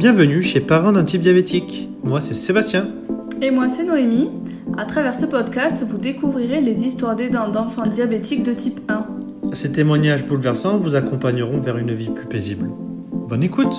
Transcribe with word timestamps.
Bienvenue 0.00 0.40
chez 0.40 0.62
Parents 0.62 0.92
d'un 0.92 1.04
type 1.04 1.20
diabétique. 1.20 1.90
Moi, 2.02 2.22
c'est 2.22 2.32
Sébastien. 2.32 2.88
Et 3.42 3.50
moi, 3.50 3.68
c'est 3.68 3.84
Noémie. 3.84 4.30
À 4.78 4.86
travers 4.86 5.14
ce 5.14 5.26
podcast, 5.26 5.84
vous 5.84 5.98
découvrirez 5.98 6.62
les 6.62 6.86
histoires 6.86 7.14
d'aidants 7.14 7.50
d'enfants 7.50 7.86
diabétiques 7.86 8.42
de 8.42 8.54
type 8.54 8.80
1. 8.88 9.06
Ces 9.52 9.72
témoignages 9.72 10.24
bouleversants 10.24 10.78
vous 10.78 10.94
accompagneront 10.94 11.60
vers 11.60 11.76
une 11.76 11.92
vie 11.92 12.08
plus 12.08 12.26
paisible. 12.26 12.70
Bonne 13.12 13.42
écoute 13.42 13.74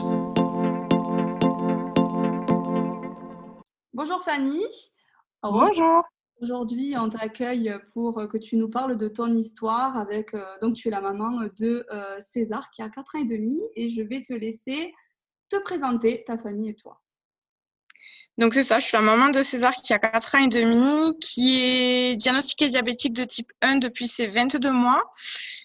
Bonjour 3.92 4.24
Fanny. 4.24 4.62
Bonjour. 5.42 6.04
Aujourd'hui, 6.40 6.94
on 7.00 7.10
t'accueille 7.10 7.74
pour 7.96 8.28
que 8.30 8.38
tu 8.38 8.58
nous 8.58 8.70
parles 8.70 8.96
de 8.96 9.08
ton 9.08 9.34
histoire 9.34 9.98
avec 9.98 10.36
euh, 10.36 10.44
donc 10.62 10.76
tu 10.76 10.88
es 10.88 10.92
la 10.92 11.02
maman 11.02 11.48
de 11.60 11.84
euh, 11.92 12.20
César 12.20 12.70
qui 12.70 12.84
a 12.84 12.90
4 12.90 13.16
ans 13.16 13.20
et 13.22 13.26
demi 13.26 13.60
et 13.76 13.90
je 13.90 14.04
vais 14.04 14.22
te 14.22 14.34
laisser 14.34 14.94
te 15.52 15.62
présenter 15.62 16.24
ta 16.26 16.38
famille 16.38 16.70
et 16.70 16.76
toi. 16.76 17.02
Donc 18.38 18.54
c'est 18.54 18.64
ça, 18.64 18.80
je 18.80 18.86
suis 18.86 18.96
la 18.96 19.04
maman 19.04 19.30
de 19.30 19.44
César 19.44 19.76
qui 19.76 19.94
a 19.94 20.00
4 20.00 20.36
ans 20.36 20.46
et 20.46 20.48
demi, 20.48 21.20
qui 21.20 21.60
est 21.60 22.16
diagnostiqué 22.16 22.70
diabétique 22.70 23.14
de 23.14 23.26
type 23.26 23.52
1 23.62 23.76
depuis 23.76 24.08
ses 24.08 24.28
22 24.28 24.72
mois. 24.72 25.04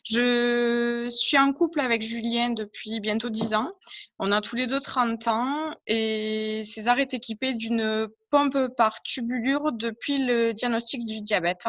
Je 0.05 1.07
suis 1.09 1.39
en 1.39 1.53
couple 1.53 1.81
avec 1.81 2.03
Julien 2.03 2.51
depuis 2.51 2.99
bientôt 3.01 3.31
10 3.31 3.55
ans. 3.55 3.73
On 4.19 4.33
a 4.33 4.41
tous 4.41 4.57
les 4.57 4.67
deux 4.67 4.81
30 4.81 5.29
ans 5.29 5.75
et 5.87 6.63
César 6.65 6.99
est 6.99 7.15
équipé 7.15 7.55
d'une 7.55 8.09
pompe 8.31 8.59
par 8.77 9.01
tubulure 9.03 9.73
depuis 9.73 10.19
le 10.19 10.53
diagnostic 10.53 11.05
du 11.05 11.21
diabète. 11.21 11.67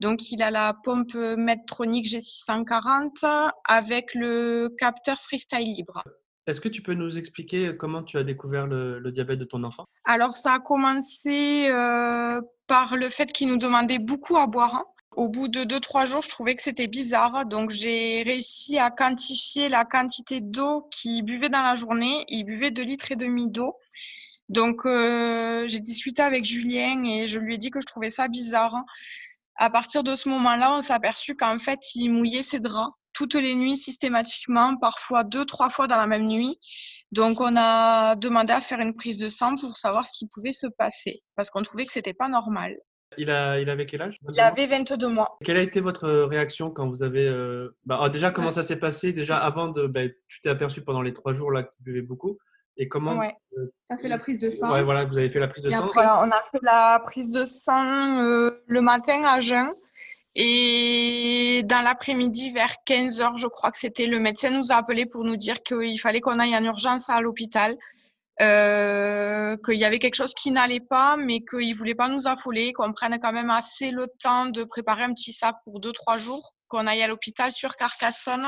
Donc 0.00 0.32
il 0.32 0.42
a 0.42 0.50
la 0.50 0.74
pompe 0.82 1.14
Medtronic 1.14 2.06
G640 2.06 3.50
avec 3.68 4.14
le 4.14 4.74
capteur 4.78 5.18
Freestyle 5.18 5.72
Libre. 5.72 6.02
Est-ce 6.46 6.60
que 6.60 6.68
tu 6.68 6.82
peux 6.82 6.94
nous 6.94 7.18
expliquer 7.18 7.76
comment 7.76 8.02
tu 8.02 8.18
as 8.18 8.24
découvert 8.24 8.66
le, 8.66 9.10
diabète 9.12 9.38
de 9.38 9.44
ton 9.44 9.62
enfant? 9.62 9.86
Alors, 10.04 10.34
ça 10.34 10.54
a 10.54 10.58
commencé 10.58 11.68
euh, 11.68 12.40
par 12.66 12.96
le 12.96 13.08
fait 13.08 13.32
qu'il 13.32 13.48
nous 13.48 13.58
demandait 13.58 14.00
beaucoup 14.00 14.36
à 14.36 14.46
boire. 14.48 14.84
Au 15.14 15.28
bout 15.28 15.48
de 15.48 15.60
2-3 15.60 16.06
jours, 16.06 16.22
je 16.22 16.30
trouvais 16.30 16.56
que 16.56 16.62
c'était 16.62 16.88
bizarre. 16.88 17.46
Donc, 17.46 17.70
j'ai 17.70 18.22
réussi 18.22 18.78
à 18.78 18.90
quantifier 18.90 19.68
la 19.68 19.84
quantité 19.84 20.40
d'eau 20.40 20.88
qu'il 20.90 21.22
buvait 21.22 21.50
dans 21.50 21.62
la 21.62 21.76
journée. 21.76 22.24
Il 22.28 22.44
buvait 22.44 22.72
2 22.72 22.82
litres 22.82 23.12
et 23.12 23.16
demi 23.16 23.50
d'eau. 23.50 23.76
Donc, 24.48 24.84
euh, 24.84 25.68
j'ai 25.68 25.80
discuté 25.80 26.22
avec 26.22 26.44
Julien 26.44 27.04
et 27.04 27.28
je 27.28 27.38
lui 27.38 27.54
ai 27.54 27.58
dit 27.58 27.70
que 27.70 27.80
je 27.80 27.86
trouvais 27.86 28.10
ça 28.10 28.26
bizarre. 28.26 28.74
À 29.56 29.70
partir 29.70 30.02
de 30.02 30.16
ce 30.16 30.28
moment-là, 30.28 30.76
on 30.76 30.80
s'est 30.80 30.92
aperçu 30.92 31.36
qu'en 31.36 31.58
fait, 31.58 31.94
il 31.94 32.08
mouillait 32.08 32.42
ses 32.42 32.58
draps 32.58 32.92
toutes 33.26 33.42
les 33.42 33.54
nuits 33.54 33.76
systématiquement, 33.76 34.76
parfois 34.76 35.24
deux, 35.24 35.44
trois 35.44 35.70
fois 35.70 35.86
dans 35.86 35.96
la 35.96 36.06
même 36.06 36.26
nuit. 36.26 36.58
Donc, 37.10 37.40
on 37.40 37.54
a 37.56 38.16
demandé 38.16 38.52
à 38.52 38.60
faire 38.60 38.80
une 38.80 38.94
prise 38.94 39.18
de 39.18 39.28
sang 39.28 39.56
pour 39.56 39.76
savoir 39.76 40.06
ce 40.06 40.12
qui 40.16 40.26
pouvait 40.28 40.52
se 40.52 40.66
passer, 40.66 41.22
parce 41.36 41.50
qu'on 41.50 41.62
trouvait 41.62 41.86
que 41.86 41.92
c'était 41.92 42.14
pas 42.14 42.28
normal. 42.28 42.76
Il, 43.18 43.30
a, 43.30 43.60
il 43.60 43.68
avait 43.68 43.84
quel 43.84 44.02
âge 44.02 44.18
Il 44.32 44.40
avait 44.40 44.66
22 44.66 45.08
mois. 45.08 45.36
Quelle 45.44 45.58
a 45.58 45.62
été 45.62 45.80
votre 45.80 46.08
réaction 46.08 46.70
quand 46.70 46.88
vous 46.88 47.02
avez... 47.02 47.26
Euh, 47.26 47.76
bah, 47.84 47.98
ah, 48.00 48.08
déjà, 48.08 48.30
comment 48.30 48.50
ça 48.50 48.62
s'est 48.62 48.78
passé 48.78 49.12
Déjà, 49.12 49.36
avant 49.36 49.68
de... 49.68 49.86
Bah, 49.86 50.00
tu 50.28 50.40
t'es 50.40 50.48
aperçu 50.48 50.82
pendant 50.82 51.02
les 51.02 51.12
trois 51.12 51.32
jours 51.32 51.52
là 51.52 51.62
que 51.62 51.70
tu 51.76 51.82
buvais 51.82 52.02
beaucoup. 52.02 52.38
Et 52.78 52.88
comment 52.88 53.18
ouais. 53.18 53.34
Euh, 53.58 53.66
tu 53.86 53.94
as 53.94 53.98
fait 53.98 54.08
la 54.08 54.18
prise 54.18 54.38
de 54.38 54.48
sang 54.48 54.72
Ouais, 54.72 54.82
voilà, 54.82 55.04
vous 55.04 55.18
avez 55.18 55.28
fait 55.28 55.40
la 55.40 55.48
prise 55.48 55.64
de 55.64 55.70
sang. 55.70 55.88
Voilà, 55.92 56.22
on 56.24 56.30
a 56.30 56.42
fait 56.50 56.60
la 56.62 57.00
prise 57.04 57.30
de 57.30 57.44
sang 57.44 58.20
euh, 58.20 58.50
le 58.66 58.80
matin 58.80 59.22
à 59.24 59.40
jeun. 59.40 59.68
Et 60.34 61.41
dans 61.72 61.80
l'après-midi, 61.80 62.50
vers 62.50 62.74
15 62.84 63.20
heures, 63.22 63.36
je 63.38 63.46
crois 63.46 63.70
que 63.70 63.78
c'était, 63.78 64.06
le 64.06 64.20
médecin 64.20 64.50
nous 64.50 64.72
a 64.72 64.74
appelé 64.74 65.06
pour 65.06 65.24
nous 65.24 65.36
dire 65.36 65.62
qu'il 65.62 65.98
fallait 65.98 66.20
qu'on 66.20 66.38
aille 66.38 66.54
en 66.54 66.62
urgence 66.62 67.08
à 67.08 67.22
l'hôpital, 67.22 67.78
euh, 68.42 69.56
qu'il 69.64 69.78
y 69.78 69.84
avait 69.86 69.98
quelque 69.98 70.16
chose 70.16 70.34
qui 70.34 70.50
n'allait 70.50 70.80
pas, 70.80 71.16
mais 71.16 71.40
qu'il 71.40 71.70
ne 71.70 71.74
voulait 71.74 71.94
pas 71.94 72.08
nous 72.08 72.28
affoler, 72.28 72.74
qu'on 72.74 72.92
prenne 72.92 73.18
quand 73.18 73.32
même 73.32 73.48
assez 73.48 73.90
le 73.90 74.06
temps 74.22 74.44
de 74.46 74.64
préparer 74.64 75.04
un 75.04 75.14
petit 75.14 75.32
sac 75.32 75.56
pour 75.64 75.80
deux, 75.80 75.92
trois 75.92 76.18
jours, 76.18 76.52
qu'on 76.68 76.86
aille 76.86 77.02
à 77.02 77.08
l'hôpital 77.08 77.52
sur 77.52 77.74
Carcassonne. 77.74 78.46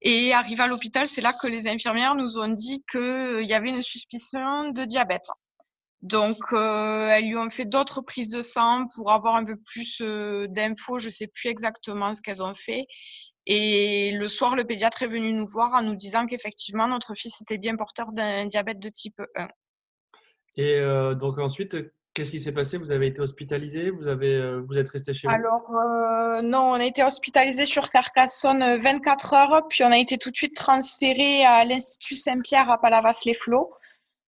Et 0.00 0.32
arrivé 0.32 0.62
à 0.62 0.68
l'hôpital, 0.68 1.08
c'est 1.08 1.20
là 1.20 1.34
que 1.34 1.46
les 1.48 1.68
infirmières 1.68 2.14
nous 2.14 2.38
ont 2.38 2.48
dit 2.48 2.82
qu'il 2.90 3.44
y 3.44 3.52
avait 3.52 3.68
une 3.68 3.82
suspicion 3.82 4.70
de 4.70 4.84
diabète. 4.86 5.28
Donc, 6.02 6.38
euh, 6.52 7.08
elles 7.10 7.28
lui 7.28 7.36
ont 7.36 7.48
fait 7.48 7.64
d'autres 7.64 8.00
prises 8.00 8.28
de 8.28 8.42
sang 8.42 8.86
pour 8.96 9.12
avoir 9.12 9.36
un 9.36 9.44
peu 9.44 9.56
plus 9.56 10.00
euh, 10.00 10.48
d'infos. 10.48 10.98
Je 10.98 11.06
ne 11.06 11.10
sais 11.10 11.28
plus 11.28 11.48
exactement 11.48 12.12
ce 12.12 12.20
qu'elles 12.20 12.42
ont 12.42 12.54
fait. 12.54 12.86
Et 13.46 14.10
le 14.12 14.26
soir, 14.26 14.56
le 14.56 14.64
pédiatre 14.64 15.04
est 15.04 15.08
venu 15.08 15.32
nous 15.32 15.46
voir 15.46 15.72
en 15.74 15.82
nous 15.82 15.94
disant 15.94 16.26
qu'effectivement, 16.26 16.88
notre 16.88 17.14
fils 17.14 17.40
était 17.40 17.58
bien 17.58 17.76
porteur 17.76 18.12
d'un 18.12 18.46
diabète 18.46 18.80
de 18.80 18.88
type 18.88 19.20
1. 19.36 19.48
Et 20.56 20.74
euh, 20.74 21.14
donc 21.14 21.38
ensuite, 21.38 21.76
qu'est-ce 22.14 22.32
qui 22.32 22.40
s'est 22.40 22.52
passé? 22.52 22.78
Vous 22.78 22.90
avez 22.90 23.06
été 23.06 23.20
hospitalisé? 23.20 23.90
Vous 23.90 24.08
avez, 24.08 24.60
vous 24.60 24.76
êtes 24.76 24.88
resté 24.88 25.14
chez 25.14 25.28
vous? 25.28 25.32
Alors 25.32 26.42
non, 26.42 26.72
on 26.72 26.74
a 26.74 26.84
été 26.84 27.04
hospitalisé 27.04 27.64
sur 27.64 27.90
Carcassonne 27.90 28.78
24 28.80 29.34
heures, 29.34 29.66
puis 29.68 29.84
on 29.84 29.92
a 29.92 29.98
été 29.98 30.18
tout 30.18 30.30
de 30.30 30.36
suite 30.36 30.54
transféré 30.56 31.44
à 31.44 31.64
l'Institut 31.64 32.16
Saint-Pierre 32.16 32.70
à 32.70 32.78
Palavas-les-Flots 32.78 33.72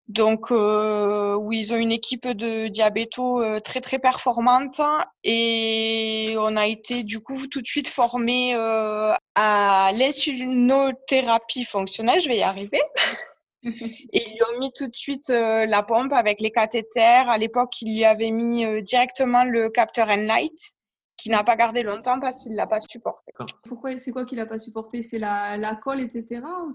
donc, 0.10 0.52
euh, 0.52 1.36
où 1.36 1.54
ils 1.54 1.74
ont 1.74 1.78
une 1.78 1.92
équipe 1.92 2.28
de 2.28 2.68
diabétos 2.68 3.42
euh, 3.42 3.60
très 3.60 3.80
très 3.80 4.00
performante 4.00 4.82
et 5.24 6.36
on 6.38 6.58
a 6.58 6.68
été 6.68 7.04
du 7.04 7.22
coup 7.22 7.48
tout 7.48 7.62
de 7.62 7.68
suite 7.68 7.88
formé 7.88 8.54
euh, 8.54 9.14
à 9.36 9.92
l'insulinothérapie 9.98 11.64
fonctionnelle. 11.64 12.20
Je 12.20 12.28
vais 12.28 12.38
y 12.38 12.44
arriver. 12.44 12.82
et 13.64 13.72
ils 14.14 14.34
lui 14.34 14.42
ont 14.44 14.60
mis 14.60 14.72
tout 14.76 14.90
de 14.90 14.96
suite 14.96 15.30
euh, 15.30 15.66
la 15.66 15.84
pompe 15.84 16.12
avec 16.12 16.42
les 16.42 16.52
cathéters. 16.52 17.30
À 17.30 17.38
l'époque, 17.38 17.82
ils 17.82 17.96
lui 17.96 18.04
avaient 18.04 18.32
mis 18.32 18.66
directement 18.84 19.46
le 19.46 19.70
capteur 19.70 20.10
Enlight 20.10 20.74
qui 21.16 21.30
n'a 21.30 21.46
pas 21.46 21.56
gardé 21.56 21.82
longtemps 21.84 22.20
parce 22.20 22.44
qu'il 22.44 22.56
l'a 22.56 22.68
pas 22.68 22.82
supporté. 22.82 23.32
Pourquoi 23.70 23.96
C'est 23.96 24.12
quoi 24.12 24.26
qu'il 24.26 24.40
n'a 24.40 24.48
pas 24.48 24.58
supporté? 24.58 25.02
C'est 25.02 25.20
la, 25.20 25.56
la 25.56 25.76
colle, 25.76 26.02
etc. 26.02 26.42
Ou 26.66 26.74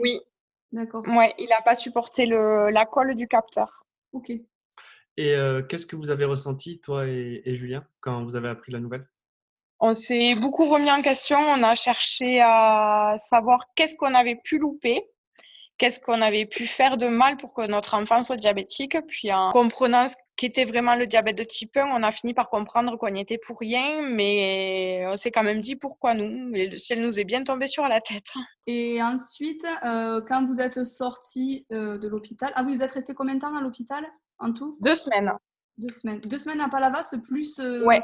oui, 0.00 0.20
D'accord. 0.72 1.02
Ouais, 1.08 1.34
il 1.38 1.48
n'a 1.48 1.62
pas 1.62 1.74
supporté 1.74 2.26
le, 2.26 2.70
la 2.70 2.86
colle 2.86 3.14
du 3.14 3.26
capteur. 3.26 3.84
Ok. 4.12 4.30
Et 5.16 5.34
euh, 5.34 5.62
qu'est-ce 5.62 5.86
que 5.86 5.96
vous 5.96 6.10
avez 6.10 6.24
ressenti, 6.24 6.80
toi 6.80 7.06
et, 7.06 7.42
Julien, 7.54 7.84
quand 8.00 8.24
vous 8.24 8.36
avez 8.36 8.48
appris 8.48 8.72
la 8.72 8.80
nouvelle? 8.80 9.06
On 9.80 9.94
s'est 9.94 10.34
beaucoup 10.34 10.68
remis 10.68 10.90
en 10.90 11.02
question. 11.02 11.38
On 11.38 11.62
a 11.62 11.74
cherché 11.74 12.40
à 12.40 13.16
savoir 13.28 13.66
qu'est-ce 13.74 13.96
qu'on 13.96 14.14
avait 14.14 14.40
pu 14.42 14.58
louper 14.58 15.04
qu'est-ce 15.80 15.98
qu'on 15.98 16.20
avait 16.20 16.44
pu 16.44 16.66
faire 16.66 16.98
de 16.98 17.06
mal 17.06 17.38
pour 17.38 17.54
que 17.54 17.66
notre 17.66 17.94
enfant 17.94 18.20
soit 18.20 18.36
diabétique. 18.36 18.98
Puis 19.08 19.32
en 19.32 19.48
comprenant 19.48 20.06
ce 20.06 20.14
qu'était 20.36 20.66
vraiment 20.66 20.94
le 20.94 21.06
diabète 21.06 21.38
de 21.38 21.42
type 21.42 21.76
1, 21.76 21.86
on 21.86 22.02
a 22.02 22.12
fini 22.12 22.34
par 22.34 22.50
comprendre 22.50 22.96
qu'on 22.98 23.08
n'y 23.08 23.20
était 23.20 23.38
pour 23.38 23.58
rien, 23.58 24.02
mais 24.02 25.04
on 25.08 25.16
s'est 25.16 25.30
quand 25.30 25.42
même 25.42 25.58
dit 25.58 25.76
pourquoi 25.76 26.14
nous? 26.14 26.50
Le 26.52 26.76
ciel 26.76 27.00
nous 27.00 27.18
est 27.18 27.24
bien 27.24 27.42
tombé 27.42 27.66
sur 27.66 27.88
la 27.88 28.02
tête. 28.02 28.30
Et 28.66 29.02
ensuite, 29.02 29.66
euh, 29.84 30.20
quand 30.20 30.46
vous 30.46 30.60
êtes 30.60 30.84
sorti 30.84 31.66
euh, 31.72 31.96
de 31.96 32.08
l'hôpital, 32.08 32.52
ah 32.54 32.62
oui, 32.62 32.76
vous 32.76 32.82
êtes 32.82 32.92
resté 32.92 33.14
combien 33.14 33.34
de 33.34 33.40
temps 33.40 33.56
à 33.56 33.62
l'hôpital 33.62 34.04
en 34.38 34.52
tout? 34.52 34.76
Deux 34.80 34.94
semaines. 34.94 35.32
Deux 35.78 35.90
semaines. 35.90 36.20
Deux 36.20 36.38
semaines 36.38 36.60
à 36.60 36.68
Palavas 36.68 37.14
plus. 37.24 37.58
Euh, 37.58 37.86
ouais. 37.86 38.02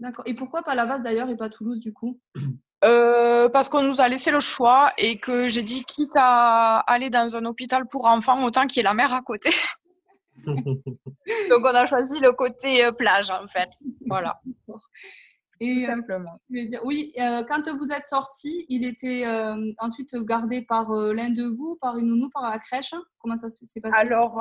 D'accord. 0.00 0.26
Et 0.28 0.34
pourquoi 0.34 0.62
Palavas 0.62 0.98
d'ailleurs 0.98 1.30
et 1.30 1.36
pas 1.36 1.48
Toulouse 1.48 1.80
du 1.80 1.94
coup? 1.94 2.20
euh, 2.84 3.48
parce 3.48 3.68
qu'on 3.68 3.82
nous 3.82 4.00
a 4.00 4.08
laissé 4.08 4.30
le 4.30 4.40
choix 4.40 4.90
et 4.98 5.18
que 5.18 5.48
j'ai 5.48 5.62
dit 5.62 5.84
quitte 5.84 6.10
à 6.14 6.80
aller 6.80 7.10
dans 7.10 7.36
un 7.36 7.44
hôpital 7.46 7.86
pour 7.90 8.06
enfants, 8.06 8.42
autant 8.44 8.66
qu'il 8.66 8.78
y 8.78 8.80
ait 8.80 8.84
la 8.84 8.94
mer 8.94 9.12
à 9.14 9.22
côté. 9.22 9.50
Donc 10.46 11.60
on 11.62 11.74
a 11.74 11.86
choisi 11.86 12.20
le 12.20 12.32
côté 12.32 12.84
euh, 12.84 12.92
plage 12.92 13.30
en 13.30 13.46
fait. 13.46 13.70
Voilà. 14.06 14.40
Et, 15.58 15.76
Tout 15.76 15.86
simplement. 15.86 16.38
dire, 16.50 16.80
oui, 16.84 17.14
euh, 17.18 17.42
quand 17.48 17.66
vous 17.74 17.90
êtes 17.90 18.04
sorti, 18.04 18.66
il 18.68 18.84
était 18.84 19.24
ensuite 19.78 20.14
gardé 20.16 20.60
par 20.60 20.90
l'un 20.90 21.30
de 21.30 21.44
vous, 21.44 21.78
par 21.80 21.96
une 21.96 22.08
nounou, 22.08 22.28
par 22.28 22.50
la 22.50 22.58
crèche? 22.58 22.92
Comment 23.18 23.38
ça 23.38 23.48
s'est 23.48 23.80
passé? 23.80 23.96
Alors, 23.96 24.38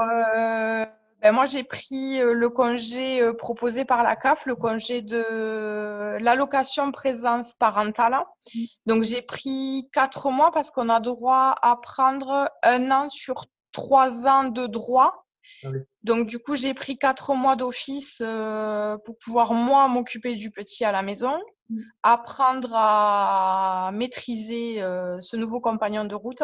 ben, 1.26 1.32
moi, 1.32 1.46
j'ai 1.46 1.64
pris 1.64 2.22
euh, 2.22 2.36
le 2.36 2.50
congé 2.50 3.20
euh, 3.20 3.34
proposé 3.34 3.84
par 3.84 4.04
la 4.04 4.16
CAF, 4.16 4.46
le 4.46 4.54
congé 4.54 5.02
de 5.02 6.22
l'allocation 6.22 6.92
présence 6.92 7.56
parentale. 7.56 8.16
Mm. 8.54 8.60
Donc, 8.86 9.04
j'ai 9.04 9.24
pris 9.24 9.90
quatre 9.92 10.30
mois 10.30 10.52
parce 10.52 10.70
qu'on 10.70 10.88
a 10.88 11.00
droit 11.00 11.56
à 11.64 11.78
prendre 11.78 12.52
un 12.62 12.92
an 12.92 13.10
sur 13.10 13.46
trois 13.72 14.28
ans 14.28 14.44
de 14.44 14.68
droit. 14.68 15.25
Ah 15.66 15.70
Donc, 16.04 16.28
du 16.28 16.40
coup, 16.40 16.56
j'ai 16.56 16.74
pris 16.74 16.98
quatre 16.98 17.34
mois 17.34 17.56
d'office 17.56 18.22
euh, 18.24 18.98
pour 19.06 19.18
pouvoir, 19.18 19.54
moi, 19.54 19.88
m'occuper 19.88 20.36
du 20.36 20.52
petit 20.52 20.86
à 20.86 20.92
la 20.92 21.02
maison, 21.02 21.34
mm. 21.70 21.80
apprendre 22.04 22.72
à 22.74 23.92
maîtriser 23.94 24.80
ce 25.20 25.36
nouveau 25.36 25.60
compagnon 25.60 26.06
de 26.06 26.16
route 26.16 26.44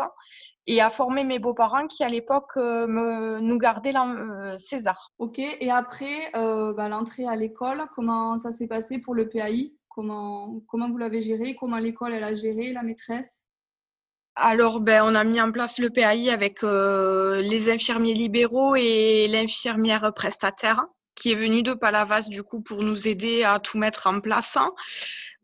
et 0.67 0.81
à 0.81 0.89
former 0.89 1.23
mes 1.23 1.39
beaux-parents 1.39 1.87
qui, 1.87 2.03
à 2.03 2.07
l'époque, 2.07 2.57
euh, 2.57 3.39
nous 3.39 3.57
gardaient 3.57 3.93
euh, 3.95 4.55
César. 4.57 5.11
Ok, 5.19 5.39
et 5.39 5.71
après 5.71 6.35
euh, 6.35 6.73
bah, 6.73 6.89
l'entrée 6.89 7.27
à 7.27 7.35
l'école, 7.35 7.83
comment 7.95 8.37
ça 8.37 8.51
s'est 8.51 8.67
passé 8.67 8.99
pour 8.99 9.13
le 9.13 9.27
PAI 9.27 9.73
comment, 9.91 10.61
comment 10.67 10.89
vous 10.89 10.97
l'avez 10.97 11.21
géré? 11.21 11.55
Comment 11.55 11.77
l'école 11.77 12.13
elle 12.13 12.23
a 12.23 12.35
géré, 12.35 12.73
la 12.73 12.83
maîtresse? 12.83 13.45
Alors, 14.35 14.79
ben, 14.79 15.03
on 15.03 15.13
a 15.15 15.23
mis 15.23 15.41
en 15.41 15.51
place 15.51 15.77
le 15.79 15.89
PAI 15.89 16.29
avec 16.29 16.63
euh, 16.63 17.41
les 17.41 17.69
infirmiers 17.69 18.13
libéraux 18.13 18.75
et 18.75 19.27
l'infirmière 19.27 20.11
prestataire 20.15 20.85
qui 21.15 21.31
est 21.31 21.35
venue 21.35 21.61
de 21.61 21.73
Palavas 21.73 22.27
du 22.29 22.41
coup 22.41 22.61
pour 22.61 22.81
nous 22.81 23.07
aider 23.07 23.43
à 23.43 23.59
tout 23.59 23.77
mettre 23.77 24.07
en 24.07 24.21
place. 24.21 24.57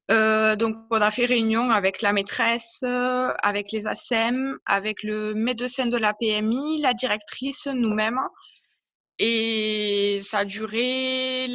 Euh, 0.09 0.55
donc, 0.55 0.75
on 0.89 1.01
a 1.01 1.11
fait 1.11 1.25
réunion 1.25 1.69
avec 1.69 2.01
la 2.01 2.13
maîtresse, 2.13 2.79
euh, 2.83 3.33
avec 3.43 3.71
les 3.71 3.87
ASEM, 3.87 4.57
avec 4.65 5.03
le 5.03 5.33
médecin 5.33 5.85
de 5.87 5.97
la 5.97 6.13
PMI, 6.13 6.81
la 6.81 6.93
directrice, 6.93 7.67
nous-mêmes. 7.67 8.21
Et 9.19 10.17
ça 10.19 10.39
a 10.39 10.45
duré, 10.45 11.47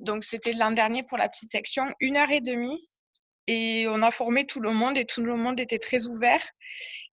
donc 0.00 0.24
c'était 0.24 0.54
l'an 0.54 0.72
dernier 0.72 1.02
pour 1.02 1.18
la 1.18 1.28
petite 1.28 1.52
section, 1.52 1.84
une 2.00 2.16
heure 2.16 2.30
et 2.30 2.40
demie. 2.40 2.90
Et 3.46 3.86
on 3.88 4.02
a 4.02 4.10
formé 4.10 4.46
tout 4.46 4.60
le 4.60 4.72
monde 4.72 4.96
et 4.96 5.04
tout 5.04 5.22
le 5.22 5.36
monde 5.36 5.58
était 5.58 5.78
très 5.78 6.06
ouvert. 6.06 6.42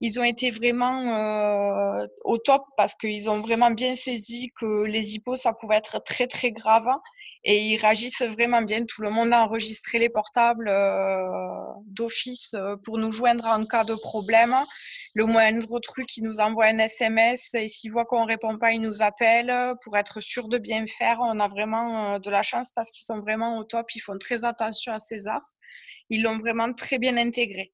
Ils 0.01 0.19
ont 0.19 0.24
été 0.24 0.51
vraiment 0.51 1.15
euh, 1.15 2.06
au 2.25 2.38
top 2.38 2.63
parce 2.75 2.94
qu'ils 2.95 3.29
ont 3.29 3.41
vraiment 3.41 3.71
bien 3.71 3.95
saisi 3.95 4.51
que 4.59 4.83
les 4.83 5.15
hippos, 5.15 5.35
ça 5.35 5.53
pouvait 5.53 5.77
être 5.77 6.03
très, 6.03 6.27
très 6.27 6.51
grave. 6.51 6.88
Et 7.44 7.62
ils 7.62 7.77
réagissent 7.77 8.21
vraiment 8.21 8.62
bien. 8.62 8.85
Tout 8.85 9.01
le 9.01 9.09
monde 9.09 9.31
a 9.31 9.41
enregistré 9.41 10.00
les 10.00 10.09
portables 10.09 10.68
euh, 10.68 11.25
d'office 11.85 12.53
euh, 12.56 12.75
pour 12.83 12.97
nous 12.97 13.12
joindre 13.12 13.45
en 13.45 13.65
cas 13.65 13.83
de 13.83 13.95
problème. 13.95 14.56
Le 15.17 15.25
moindre 15.25 15.79
truc, 15.79 16.15
ils 16.17 16.23
nous 16.23 16.41
envoient 16.41 16.67
un 16.67 16.77
SMS 16.77 17.55
et 17.55 17.67
s'ils 17.69 17.91
voient 17.91 18.05
qu'on 18.05 18.21
ne 18.21 18.27
répond 18.27 18.57
pas, 18.59 18.73
ils 18.73 18.81
nous 18.81 19.01
appellent 19.01 19.73
pour 19.83 19.97
être 19.97 20.21
sûr 20.21 20.47
de 20.47 20.59
bien 20.59 20.85
faire. 20.85 21.17
On 21.21 21.39
a 21.39 21.47
vraiment 21.47 22.19
de 22.19 22.29
la 22.29 22.43
chance 22.43 22.71
parce 22.71 22.91
qu'ils 22.91 23.03
sont 23.03 23.19
vraiment 23.19 23.57
au 23.57 23.63
top. 23.63 23.87
Ils 23.95 23.99
font 23.99 24.17
très 24.19 24.45
attention 24.45 24.93
à 24.93 24.99
César 24.99 25.41
ils 26.09 26.21
l'ont 26.21 26.37
vraiment 26.37 26.73
très 26.73 26.99
bien 26.99 27.17
intégré. 27.17 27.73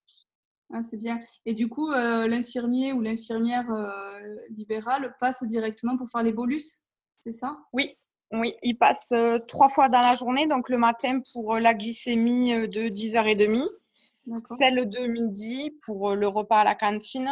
Ah, 0.74 0.82
c'est 0.82 0.98
bien. 0.98 1.20
Et 1.46 1.54
du 1.54 1.70
coup, 1.70 1.92
euh, 1.92 2.28
l'infirmier 2.28 2.94
ou 2.94 3.02
l'infirmière 3.02 3.70
euh, 3.72 4.20
libérale 4.50 5.16
passe 5.20 5.44
directement 5.44 5.98
pour 5.98 6.10
faire 6.10 6.24
les 6.24 6.34
bolus, 6.34 6.82
c'est 7.18 7.32
ça? 7.32 7.58
Oui, 7.74 7.90
oui, 8.32 8.56
il 8.64 8.78
passe 8.78 9.12
euh, 9.12 9.38
trois 9.48 9.70
fois 9.70 9.90
dans 9.90 10.00
la 10.00 10.16
journée, 10.16 10.48
donc 10.48 10.70
le 10.70 10.78
matin 10.78 11.20
pour 11.32 11.60
la 11.60 11.74
glycémie 11.74 12.68
de 12.68 12.88
10h30, 12.88 13.68
celle 14.58 14.90
de 14.90 15.08
midi 15.08 15.78
pour 15.86 16.16
le 16.16 16.28
repas 16.28 16.60
à 16.60 16.64
la 16.64 16.76
cantine 16.76 17.32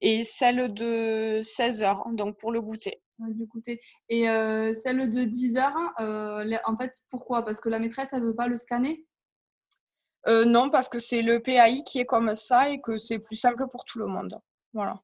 et 0.00 0.24
celle 0.24 0.72
de 0.74 1.40
16h, 1.40 2.14
donc 2.14 2.38
pour 2.38 2.52
le 2.52 2.60
goûter. 2.60 3.00
Et 4.08 4.24
celle 4.74 5.08
de 5.10 5.24
10h, 5.24 6.62
en 6.64 6.76
fait, 6.76 6.92
pourquoi? 7.08 7.44
Parce 7.44 7.60
que 7.60 7.68
la 7.68 7.78
maîtresse, 7.78 8.10
elle 8.12 8.22
ne 8.22 8.26
veut 8.26 8.34
pas 8.34 8.48
le 8.48 8.56
scanner? 8.56 9.06
Euh, 10.26 10.44
non, 10.46 10.70
parce 10.70 10.88
que 10.88 10.98
c'est 10.98 11.22
le 11.22 11.40
PAI 11.40 11.82
qui 11.84 11.98
est 11.98 12.06
comme 12.06 12.34
ça 12.34 12.70
et 12.70 12.80
que 12.80 12.96
c'est 12.96 13.18
plus 13.18 13.36
simple 13.36 13.66
pour 13.70 13.84
tout 13.84 13.98
le 13.98 14.06
monde. 14.06 14.34
Voilà. 14.72 15.00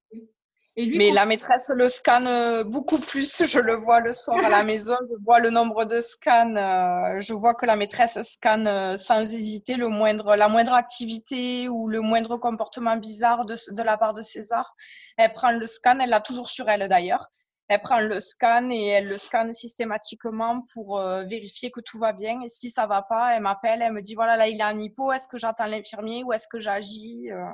Mais 0.76 1.10
la 1.10 1.26
maîtresse 1.26 1.70
le 1.74 1.88
scanne 1.88 2.26
euh, 2.26 2.64
beaucoup 2.64 2.98
plus. 2.98 3.42
Je 3.46 3.58
le 3.58 3.74
vois 3.74 4.00
le 4.00 4.12
soir 4.12 4.38
à 4.44 4.48
la 4.48 4.64
maison. 4.64 4.96
Je 5.00 5.24
vois 5.24 5.40
le 5.40 5.50
nombre 5.50 5.84
de 5.84 6.00
scans. 6.00 6.54
Euh, 6.56 7.20
je 7.20 7.32
vois 7.32 7.54
que 7.54 7.66
la 7.66 7.76
maîtresse 7.76 8.20
scanne 8.22 8.96
sans 8.96 9.20
hésiter 9.20 9.76
le 9.76 9.88
moindre, 9.88 10.36
la 10.36 10.48
moindre 10.48 10.74
activité 10.74 11.68
ou 11.68 11.88
le 11.88 12.00
moindre 12.00 12.36
comportement 12.36 12.96
bizarre 12.96 13.44
de, 13.46 13.56
de 13.74 13.82
la 13.82 13.96
part 13.96 14.14
de 14.14 14.22
César. 14.22 14.74
Elle 15.16 15.32
prend 15.32 15.50
le 15.50 15.66
scan. 15.66 15.98
Elle 16.00 16.10
l'a 16.10 16.20
toujours 16.20 16.48
sur 16.48 16.68
elle 16.68 16.88
d'ailleurs 16.88 17.28
elle 17.70 17.80
prend 17.82 18.00
le 18.00 18.18
scan 18.18 18.68
et 18.70 18.86
elle 18.88 19.06
le 19.06 19.16
scanne 19.16 19.54
systématiquement 19.54 20.64
pour 20.74 20.98
euh, 20.98 21.22
vérifier 21.22 21.70
que 21.70 21.80
tout 21.80 21.98
va 22.00 22.12
bien. 22.12 22.40
Et 22.42 22.48
si 22.48 22.68
ça 22.68 22.88
va 22.88 23.00
pas, 23.00 23.36
elle 23.36 23.42
m'appelle, 23.42 23.80
elle 23.80 23.92
me 23.92 24.02
dit 24.02 24.16
voilà 24.16 24.36
là 24.36 24.48
il 24.48 24.60
a 24.60 24.66
un 24.66 24.78
hypo, 24.78 25.12
est-ce 25.12 25.28
que 25.28 25.38
j'attends 25.38 25.66
l'infirmier 25.66 26.24
ou 26.24 26.32
est-ce 26.32 26.48
que 26.48 26.58
j'agis 26.58 27.30
euh? 27.30 27.44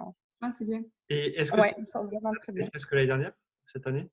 Ah 0.41 0.51
c'est 0.51 0.65
bien. 0.65 0.83
Et 1.09 1.41
est-ce 1.41 1.53
que 1.53 1.61
ouais, 1.61 1.75
ils 1.79 1.87
sont 1.87 2.05
vraiment 2.05 2.33
très 2.37 2.53
bien. 2.53 2.69
Est-ce 2.75 2.87
que 2.87 2.95
l'année 2.95 3.07
dernière, 3.07 3.33
cette 3.67 3.87
année? 3.87 4.11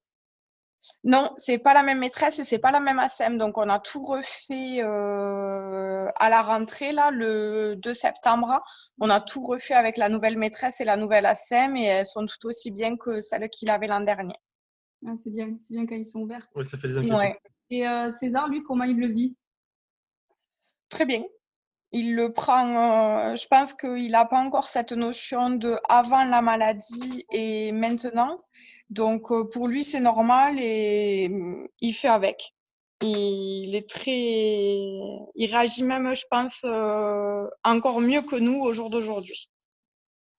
Non, 1.04 1.31
c'est 1.38 1.60
pas 1.60 1.74
la 1.74 1.81
même 1.81 2.00
maîtresse 2.00 2.40
et 2.40 2.44
c'est 2.44 2.60
pas 2.60 2.72
la 2.72 2.81
même 2.81 3.00
ASEM. 3.00 3.38
Donc 3.38 3.58
on 3.58 3.70
a 3.70 3.80
tout 3.80 4.04
refait 4.04 4.81
euh, 4.81 6.08
à 6.18 6.30
la 6.30 6.42
rentrée 6.42 6.92
là 6.92 7.10
le 7.12 7.75
2 7.78 7.94
septembre. 7.94 8.62
On 9.00 9.10
a 9.10 9.22
tout 9.22 9.44
refait 9.44 9.75
avec 9.75 9.98
la 9.98 10.10
nouvelle 10.10 10.38
maîtresse 10.38 10.81
et 10.81 10.86
la 10.86 10.98
nouvelle 10.98 11.25
ASEM 11.25 11.78
et 11.78 11.84
elles 11.84 12.06
sont 12.06 12.25
tout 12.25 12.48
aussi 12.48 12.72
bien 12.72 12.98
que 12.98 13.22
celles 13.22 13.50
qu'il 13.50 13.70
avait 13.70 13.88
l'an 13.88 14.02
dernier. 14.02 14.36
Ah, 15.06 15.16
c'est 15.16 15.30
bien, 15.30 15.56
c'est 15.58 15.74
bien 15.74 15.86
quand 15.86 15.96
ils 15.96 16.06
sont 16.06 16.22
ouverts. 16.22 16.48
Oui, 16.56 16.66
ça 16.66 16.78
fait 16.78 16.88
des 16.88 16.98
inquiétudes. 16.98 17.38
Et, 17.70 17.88
euh, 17.88 18.10
César, 18.10 18.48
lui, 18.50 18.62
comment 18.64 18.84
il 18.84 19.00
le 19.00 19.08
vit? 19.08 19.38
Très 20.90 21.06
bien. 21.06 21.24
Il 21.94 22.16
le 22.16 22.31
prend, 22.34 23.31
euh, 23.31 23.36
je 23.36 23.48
pense 23.48 23.74
qu'il 23.74 24.12
n'a 24.12 24.25
pas 24.25 24.40
encore 24.40 24.68
cette 24.68 24.92
notion 24.92 25.51
de 25.51 25.78
avant 25.90 26.25
la 26.25 26.42
maladie 26.42 27.25
et 27.31 27.72
maintenant. 27.72 28.38
Donc 28.90 29.31
euh, 29.31 29.48
pour 29.48 29.68
lui, 29.68 29.84
c'est 29.84 30.00
normal 30.00 30.56
et 30.60 31.30
mm, 31.30 31.68
il 31.81 31.94
fait 31.94 32.07
avec. 32.07 32.54
Il 33.01 33.75
est 33.75 33.90
très. 33.90 34.12
Il 35.36 35.50
réagit 35.51 35.84
même, 35.84 36.16
je 36.16 36.25
pense, 36.30 36.66
encore 37.63 38.01
mieux 38.01 38.22
que 38.22 38.38
nous 38.38 38.62
au 38.62 38.74
jour 38.74 38.89
d'aujourd'hui. 38.89 39.50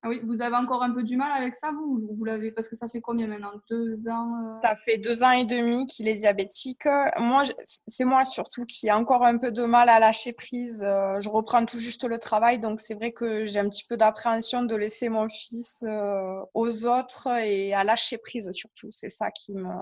Ah 0.05 0.11
oui, 0.11 0.21
vous 0.23 0.43
avez 0.43 0.55
encore 0.55 0.83
un 0.83 0.93
peu 0.93 1.03
du 1.03 1.17
mal 1.17 1.33
avec 1.33 1.55
ça, 1.55 1.73
vous, 1.73 2.11
vous 2.13 2.25
l'avez 2.27 2.53
parce 2.53 2.69
que 2.69 2.77
ça 2.77 2.91
fait 2.91 3.01
combien 3.01 3.27
maintenant? 3.27 3.53
Deux 3.71 4.07
ans 4.07 4.37
euh? 4.45 4.61
Ça 4.61 4.77
fait 4.77 4.99
deux 4.99 5.25
ans 5.25 5.31
et 5.31 5.47
demi 5.47 5.87
qu'il 5.87 6.09
est 6.09 6.15
diabétique. 6.15 6.85
Moi, 7.17 7.43
c'est 7.87 8.05
moi 8.05 8.23
surtout 8.27 8.67
qui 8.67 8.89
ai 8.89 8.93
encore 8.93 9.25
un 9.25 9.39
peu 9.39 9.51
de 9.51 9.63
mal 9.63 9.89
à 9.89 9.99
lâcher 9.99 10.35
prise. 10.35 10.83
Euh, 10.83 11.19
je 11.21 11.31
reprends 11.31 11.65
tout 11.65 11.79
juste 11.79 12.05
le 12.05 12.19
travail, 12.19 12.59
donc 12.59 12.81
c'est 12.81 12.93
vrai 12.93 13.13
que 13.13 13.47
j'ai 13.47 13.59
un 13.61 13.69
petit 13.71 13.87
peu 13.89 13.97
d'appréhension 13.97 14.63
de 14.63 14.77
laisser 14.77 15.09
mon 15.09 15.27
fils 15.31 15.77
euh, 15.85 16.39
aux 16.53 16.85
autres 16.85 17.29
et 17.39 17.73
à 17.73 17.83
lâcher 17.83 18.19
prise 18.19 18.51
surtout. 18.53 18.91
C'est 18.91 19.09
ça 19.09 19.31
qui 19.31 19.55
me. 19.55 19.73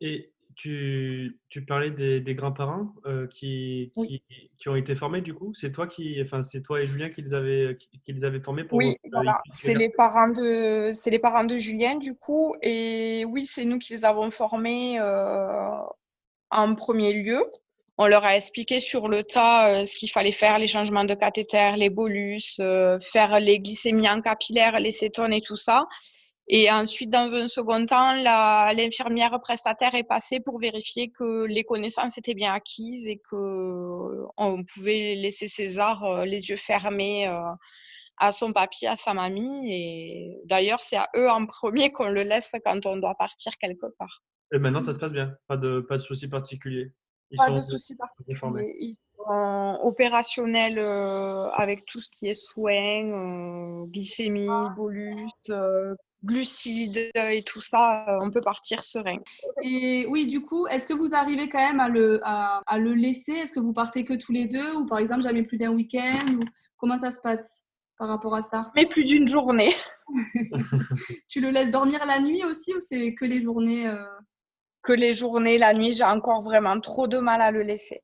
Et 0.00 0.32
tu, 0.58 1.40
tu, 1.48 1.64
parlais 1.64 1.92
des, 1.92 2.20
des 2.20 2.34
grands-parents 2.34 2.92
euh, 3.06 3.28
qui, 3.28 3.92
qui, 3.94 4.22
qui, 4.58 4.68
ont 4.68 4.74
été 4.74 4.96
formés 4.96 5.20
du 5.20 5.32
coup? 5.32 5.52
C'est 5.54 5.70
toi 5.70 5.86
qui, 5.86 6.20
enfin, 6.20 6.42
c'est 6.42 6.62
toi 6.62 6.82
et 6.82 6.86
Julien 6.86 7.10
qui 7.10 7.22
les 7.22 7.32
avez, 7.32 7.78
qui, 7.78 8.12
les 8.12 8.24
avez 8.24 8.40
formés 8.40 8.64
pour. 8.64 8.76
Oui, 8.76 8.96
euh, 9.04 9.08
voilà. 9.12 9.40
C'est 9.52 9.74
les 9.74 9.88
parents 9.88 10.28
de, 10.28 10.90
c'est 10.92 11.10
les 11.10 11.20
parents 11.20 11.44
de 11.44 11.56
Julien 11.56 11.94
du 11.94 12.16
coup, 12.16 12.56
et 12.60 13.24
oui, 13.24 13.44
c'est 13.44 13.64
nous 13.64 13.78
qui 13.78 13.92
les 13.92 14.04
avons 14.04 14.32
formés 14.32 14.98
euh, 14.98 15.70
en 16.50 16.74
premier 16.74 17.12
lieu. 17.12 17.40
On 17.96 18.08
leur 18.08 18.24
a 18.24 18.36
expliqué 18.36 18.80
sur 18.80 19.08
le 19.08 19.22
tas 19.22 19.84
ce 19.86 19.96
qu'il 19.96 20.10
fallait 20.10 20.32
faire, 20.32 20.58
les 20.58 20.68
changements 20.68 21.04
de 21.04 21.14
cathéter, 21.14 21.72
les 21.76 21.90
bolus, 21.90 22.60
faire 23.00 23.40
les 23.40 23.58
glycémies 23.58 24.08
en 24.08 24.20
capillaire, 24.20 24.78
les 24.78 24.92
cétones 24.92 25.32
et 25.32 25.40
tout 25.40 25.56
ça. 25.56 25.86
Et 26.50 26.70
ensuite, 26.70 27.10
dans 27.10 27.34
un 27.34 27.46
second 27.46 27.84
temps, 27.84 28.14
l'infirmière 28.14 29.38
prestataire 29.42 29.94
est 29.94 30.04
passée 30.04 30.40
pour 30.40 30.58
vérifier 30.58 31.10
que 31.10 31.44
les 31.44 31.62
connaissances 31.62 32.16
étaient 32.16 32.34
bien 32.34 32.54
acquises 32.54 33.06
et 33.06 33.20
qu'on 33.28 34.64
pouvait 34.74 35.14
laisser 35.14 35.46
César 35.46 36.04
euh, 36.04 36.24
les 36.24 36.48
yeux 36.48 36.56
fermés 36.56 37.28
euh, 37.28 37.38
à 38.16 38.32
son 38.32 38.54
papier, 38.54 38.88
à 38.88 38.96
sa 38.96 39.12
mamie. 39.12 39.70
Et 39.70 40.40
d'ailleurs, 40.46 40.80
c'est 40.80 40.96
à 40.96 41.10
eux 41.16 41.28
en 41.28 41.44
premier 41.44 41.92
qu'on 41.92 42.08
le 42.08 42.22
laisse 42.22 42.54
quand 42.64 42.86
on 42.86 42.96
doit 42.96 43.14
partir 43.14 43.52
quelque 43.58 43.86
part. 43.98 44.22
Et 44.50 44.58
maintenant, 44.58 44.80
ça 44.80 44.94
se 44.94 44.98
passe 44.98 45.12
bien 45.12 45.36
Pas 45.48 45.58
de, 45.58 45.80
pas 45.80 45.98
de 45.98 46.02
soucis 46.02 46.28
particuliers 46.28 46.94
Pas 47.36 47.50
de 47.50 47.60
soucis 47.60 47.94
particuliers. 47.94 48.72
Ils 48.80 48.96
sont 49.18 49.80
opérationnels 49.82 50.78
euh, 50.78 51.50
avec 51.50 51.84
tout 51.84 52.00
ce 52.00 52.08
qui 52.10 52.28
est 52.28 52.32
soins, 52.32 53.84
glycémie, 53.88 54.48
bolus, 54.74 55.28
glucides 56.24 57.10
et 57.14 57.44
tout 57.44 57.60
ça, 57.60 58.04
euh, 58.08 58.18
on 58.20 58.30
peut 58.30 58.40
partir 58.40 58.82
serein. 58.82 59.18
Et 59.62 60.06
oui, 60.08 60.26
du 60.26 60.40
coup, 60.40 60.66
est-ce 60.66 60.86
que 60.86 60.94
vous 60.94 61.14
arrivez 61.14 61.48
quand 61.48 61.58
même 61.58 61.80
à 61.80 61.88
le, 61.88 62.20
à, 62.22 62.78
le 62.78 62.94
laisser? 62.94 63.32
Est-ce 63.32 63.52
que 63.52 63.60
vous 63.60 63.72
partez 63.72 64.04
que 64.04 64.14
tous 64.14 64.32
les 64.32 64.46
deux 64.46 64.74
Ou 64.74 64.86
par 64.86 64.98
exemple, 64.98 65.22
jamais 65.22 65.42
plus 65.42 65.58
d'un 65.58 65.72
week-end 65.72 66.26
ou 66.34 66.44
Comment 66.78 66.98
ça 66.98 67.10
se 67.10 67.20
passe 67.20 67.64
par 67.98 68.08
rapport 68.08 68.34
à 68.34 68.40
ça? 68.40 68.70
Mais 68.76 68.86
plus 68.86 69.04
d'une 69.04 69.26
journée. 69.26 69.72
tu 71.28 71.40
le 71.40 71.50
laisses 71.50 71.70
dormir 71.70 72.06
la 72.06 72.20
nuit 72.20 72.44
aussi 72.44 72.72
ou 72.72 72.80
c'est 72.80 73.14
que 73.14 73.24
les 73.24 73.40
journées 73.40 73.86
euh? 73.86 74.06
Que 74.82 74.92
les 74.92 75.12
journées, 75.12 75.58
la 75.58 75.74
nuit, 75.74 75.92
j'ai 75.92 76.04
encore 76.04 76.40
vraiment 76.40 76.78
trop 76.78 77.08
de 77.08 77.18
mal 77.18 77.42
à 77.42 77.50
le 77.50 77.62
laisser. 77.62 78.00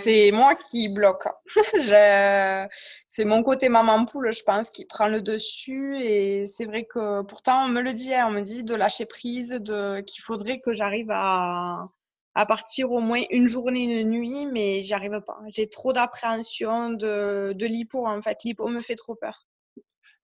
C'est 0.00 0.32
moi 0.32 0.54
qui 0.54 0.88
bloque. 0.88 1.26
c'est 3.06 3.24
mon 3.24 3.42
côté 3.42 3.68
maman 3.68 4.04
poule, 4.04 4.32
je 4.32 4.42
pense, 4.42 4.70
qui 4.70 4.86
prend 4.86 5.08
le 5.08 5.20
dessus. 5.20 5.96
Et 6.00 6.46
c'est 6.46 6.64
vrai 6.64 6.84
que 6.84 7.22
pourtant, 7.22 7.64
on 7.64 7.68
me 7.68 7.80
le 7.80 7.92
dit, 7.92 8.14
hein, 8.14 8.26
on 8.28 8.32
me 8.32 8.40
dit 8.40 8.64
de 8.64 8.74
lâcher 8.74 9.06
prise, 9.06 9.50
de, 9.50 10.00
qu'il 10.00 10.22
faudrait 10.22 10.60
que 10.60 10.72
j'arrive 10.72 11.10
à, 11.10 11.88
à 12.34 12.46
partir 12.46 12.90
au 12.92 13.00
moins 13.00 13.22
une 13.30 13.46
journée, 13.46 14.00
une 14.00 14.08
nuit, 14.08 14.46
mais 14.46 14.80
j'y 14.80 14.94
arrive 14.94 15.20
pas. 15.26 15.38
J'ai 15.48 15.68
trop 15.68 15.92
d'appréhension 15.92 16.90
de, 16.90 17.52
de 17.52 17.66
l'hypo, 17.66 18.06
en 18.06 18.22
fait. 18.22 18.38
L'hypo 18.44 18.68
me 18.68 18.78
fait 18.78 18.94
trop 18.94 19.14
peur. 19.14 19.46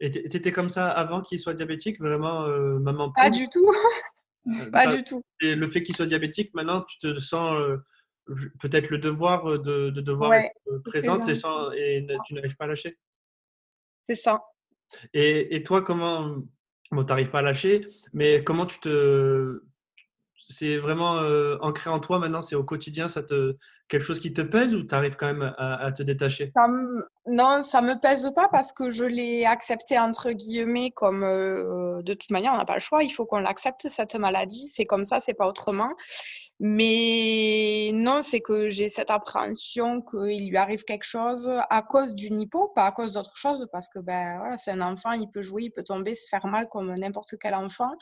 Et 0.00 0.10
tu 0.10 0.36
étais 0.36 0.52
comme 0.52 0.68
ça 0.68 0.88
avant 0.88 1.22
qu'il 1.22 1.40
soit 1.40 1.54
diabétique, 1.54 2.00
vraiment, 2.00 2.44
euh, 2.44 2.78
maman 2.78 3.10
poule? 3.10 3.22
Pas 3.22 3.30
du 3.30 3.48
tout. 3.48 3.70
Euh, 4.48 4.70
pas 4.70 4.86
du 4.86 5.02
tout. 5.02 5.22
Et 5.42 5.54
le 5.54 5.66
fait 5.66 5.82
qu'il 5.82 5.94
soit 5.94 6.06
diabétique, 6.06 6.54
maintenant, 6.54 6.82
tu 6.82 6.98
te 6.98 7.18
sens. 7.18 7.54
Euh, 7.58 7.76
peut-être 8.60 8.90
le 8.90 8.98
devoir 8.98 9.58
de, 9.58 9.90
devoir 9.90 10.34
être 10.34 10.52
présente 10.84 11.28
et, 11.28 11.34
sans, 11.34 11.70
et 11.72 12.06
tu 12.26 12.34
n'arrives 12.34 12.56
pas 12.56 12.64
à 12.64 12.68
lâcher? 12.68 12.98
C'est 14.02 14.14
ça. 14.14 14.42
Et, 15.12 15.54
et 15.56 15.62
toi, 15.62 15.82
comment, 15.82 16.36
bon, 16.90 17.04
tu 17.04 17.08
n'arrives 17.08 17.30
pas 17.30 17.40
à 17.40 17.42
lâcher, 17.42 17.86
mais 18.12 18.42
comment 18.42 18.66
tu 18.66 18.80
te, 18.80 19.62
c'est 20.48 20.78
vraiment 20.78 21.18
euh, 21.18 21.56
ancré 21.60 21.90
en 21.90 22.00
toi 22.00 22.18
maintenant, 22.18 22.42
c'est 22.42 22.56
au 22.56 22.64
quotidien, 22.64 23.08
ça 23.08 23.22
te 23.22 23.56
quelque 23.88 24.04
chose 24.04 24.20
qui 24.20 24.32
te 24.32 24.40
pèse 24.40 24.74
ou 24.74 24.82
tu 24.82 24.94
arrives 24.94 25.16
quand 25.16 25.26
même 25.26 25.54
à, 25.56 25.92
te 25.92 26.02
détacher? 26.02 26.52
Non, 27.26 27.62
ça 27.62 27.82
me 27.82 28.00
pèse 28.00 28.30
pas 28.34 28.48
parce 28.48 28.72
que 28.72 28.90
je 28.90 29.04
l'ai 29.04 29.44
accepté 29.44 29.98
entre 29.98 30.32
guillemets 30.32 30.90
comme 30.90 31.22
euh, 31.22 32.02
de 32.02 32.12
toute 32.14 32.30
manière 32.30 32.52
on 32.52 32.56
n'a 32.56 32.64
pas 32.64 32.74
le 32.74 32.80
choix, 32.80 33.02
il 33.02 33.10
faut 33.10 33.26
qu'on 33.26 33.38
l'accepte 33.38 33.88
cette 33.88 34.14
maladie, 34.14 34.68
c'est 34.68 34.84
comme 34.84 35.04
ça, 35.04 35.20
c'est 35.20 35.34
pas 35.34 35.46
autrement. 35.46 35.90
Mais 36.60 37.92
non, 37.94 38.20
c'est 38.20 38.40
que 38.40 38.68
j'ai 38.68 38.88
cette 38.88 39.10
appréhension 39.10 40.02
qu'il 40.02 40.50
lui 40.50 40.56
arrive 40.56 40.82
quelque 40.82 41.04
chose 41.04 41.48
à 41.70 41.82
cause 41.82 42.16
du 42.16 42.26
hypo, 42.26 42.68
pas 42.74 42.86
à 42.86 42.92
cause 42.92 43.12
d'autre 43.12 43.36
chose, 43.36 43.68
parce 43.72 43.88
que 43.88 44.00
ben 44.00 44.38
voilà, 44.38 44.58
c'est 44.58 44.72
un 44.72 44.80
enfant, 44.80 45.12
il 45.12 45.28
peut 45.30 45.42
jouer, 45.42 45.64
il 45.64 45.70
peut 45.70 45.84
tomber, 45.84 46.16
se 46.16 46.28
faire 46.28 46.46
mal 46.46 46.68
comme 46.68 46.92
n'importe 46.96 47.36
quel 47.40 47.54
enfant. 47.54 47.92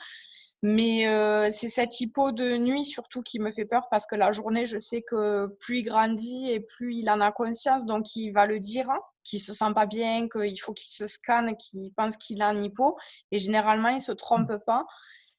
Mais 0.63 1.07
euh, 1.07 1.51
c'est 1.51 1.69
cette 1.69 2.01
hypo 2.01 2.31
de 2.31 2.57
nuit 2.57 2.83
surtout 2.83 3.21
qui 3.21 3.39
me 3.39 3.51
fait 3.51 3.65
peur 3.65 3.87
parce 3.91 4.07
que 4.07 4.15
la 4.15 4.31
journée, 4.31 4.65
je 4.65 4.79
sais 4.79 5.03
que 5.03 5.47
plus 5.59 5.79
il 5.79 5.83
grandit 5.83 6.49
et 6.51 6.59
plus 6.59 6.95
il 6.95 7.09
en 7.11 7.21
a 7.21 7.31
conscience, 7.31 7.85
donc 7.85 8.15
il 8.15 8.31
va 8.31 8.47
le 8.47 8.59
dire, 8.59 8.89
hein, 8.89 8.99
qu'il 9.23 9.39
se 9.39 9.53
sent 9.53 9.71
pas 9.75 9.85
bien, 9.85 10.27
qu'il 10.29 10.59
faut 10.59 10.73
qu'il 10.73 10.91
se 10.91 11.05
scanne, 11.05 11.55
qu'il 11.57 11.93
pense 11.93 12.17
qu'il 12.17 12.41
a 12.41 12.47
un 12.47 12.63
hypo. 12.63 12.97
Et 13.31 13.37
généralement, 13.37 13.89
il 13.89 14.01
se 14.01 14.11
trompe 14.11 14.51
pas. 14.65 14.85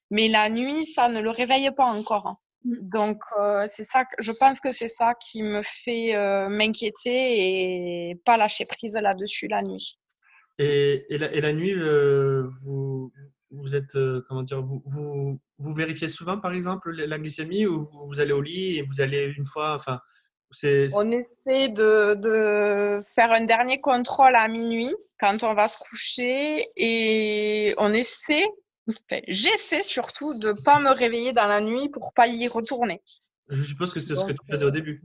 Mais 0.09 0.29
la 0.29 0.49
nuit, 0.49 0.85
ça 0.85 1.09
ne 1.09 1.19
le 1.19 1.31
réveille 1.31 1.69
pas 1.75 1.85
encore. 1.85 2.39
Hein. 2.65 2.69
Mm. 2.69 2.89
Donc 2.89 3.21
euh, 3.39 3.65
c'est 3.67 3.83
ça, 3.83 4.03
je 4.19 4.31
pense 4.31 4.59
que 4.59 4.71
c'est 4.71 4.87
ça 4.87 5.13
qui 5.15 5.43
me 5.43 5.61
fait 5.63 6.15
euh, 6.15 6.49
m'inquiéter 6.49 8.09
et 8.11 8.15
pas 8.25 8.37
lâcher 8.37 8.65
prise 8.65 8.97
là-dessus 9.01 9.47
la 9.47 9.61
nuit. 9.61 9.99
Et, 10.57 11.05
et, 11.09 11.17
la, 11.17 11.31
et 11.31 11.39
la, 11.39 11.53
nuit, 11.53 11.73
euh, 11.73 12.49
vous, 12.61 13.13
vous 13.49 13.75
êtes, 13.75 13.97
comment 14.27 14.43
dire, 14.43 14.61
vous, 14.61 14.83
vous, 14.85 15.39
vous, 15.57 15.73
vérifiez 15.73 16.09
souvent, 16.09 16.37
par 16.37 16.51
exemple, 16.51 16.91
la 16.91 17.17
glycémie 17.17 17.65
ou 17.65 17.85
vous, 17.85 18.19
allez 18.19 18.33
au 18.33 18.41
lit 18.41 18.77
et 18.77 18.81
vous 18.81 18.99
allez 18.99 19.33
une 19.37 19.45
fois, 19.45 19.75
enfin, 19.75 20.01
c'est... 20.51 20.89
On 20.93 21.09
essaie 21.11 21.69
de, 21.69 22.15
de, 22.15 23.01
faire 23.15 23.31
un 23.31 23.45
dernier 23.45 23.79
contrôle 23.79 24.35
à 24.35 24.49
minuit 24.49 24.93
quand 25.17 25.43
on 25.43 25.53
va 25.53 25.69
se 25.69 25.77
coucher 25.77 26.67
et 26.75 27.73
on 27.77 27.93
essaie, 27.93 28.45
j'essaie 29.27 29.83
surtout 29.83 30.37
de 30.37 30.49
ne 30.49 30.53
pas 30.53 30.79
me 30.79 30.91
réveiller 30.91 31.33
dans 31.33 31.47
la 31.47 31.61
nuit 31.61 31.89
pour 31.89 32.13
pas 32.13 32.27
y 32.27 32.47
retourner. 32.47 33.01
Je 33.49 33.63
suppose 33.63 33.93
que 33.93 33.99
c'est 33.99 34.15
ce 34.15 34.25
que 34.25 34.31
tu 34.31 34.51
faisais 34.51 34.65
au 34.65 34.71
début. 34.71 35.01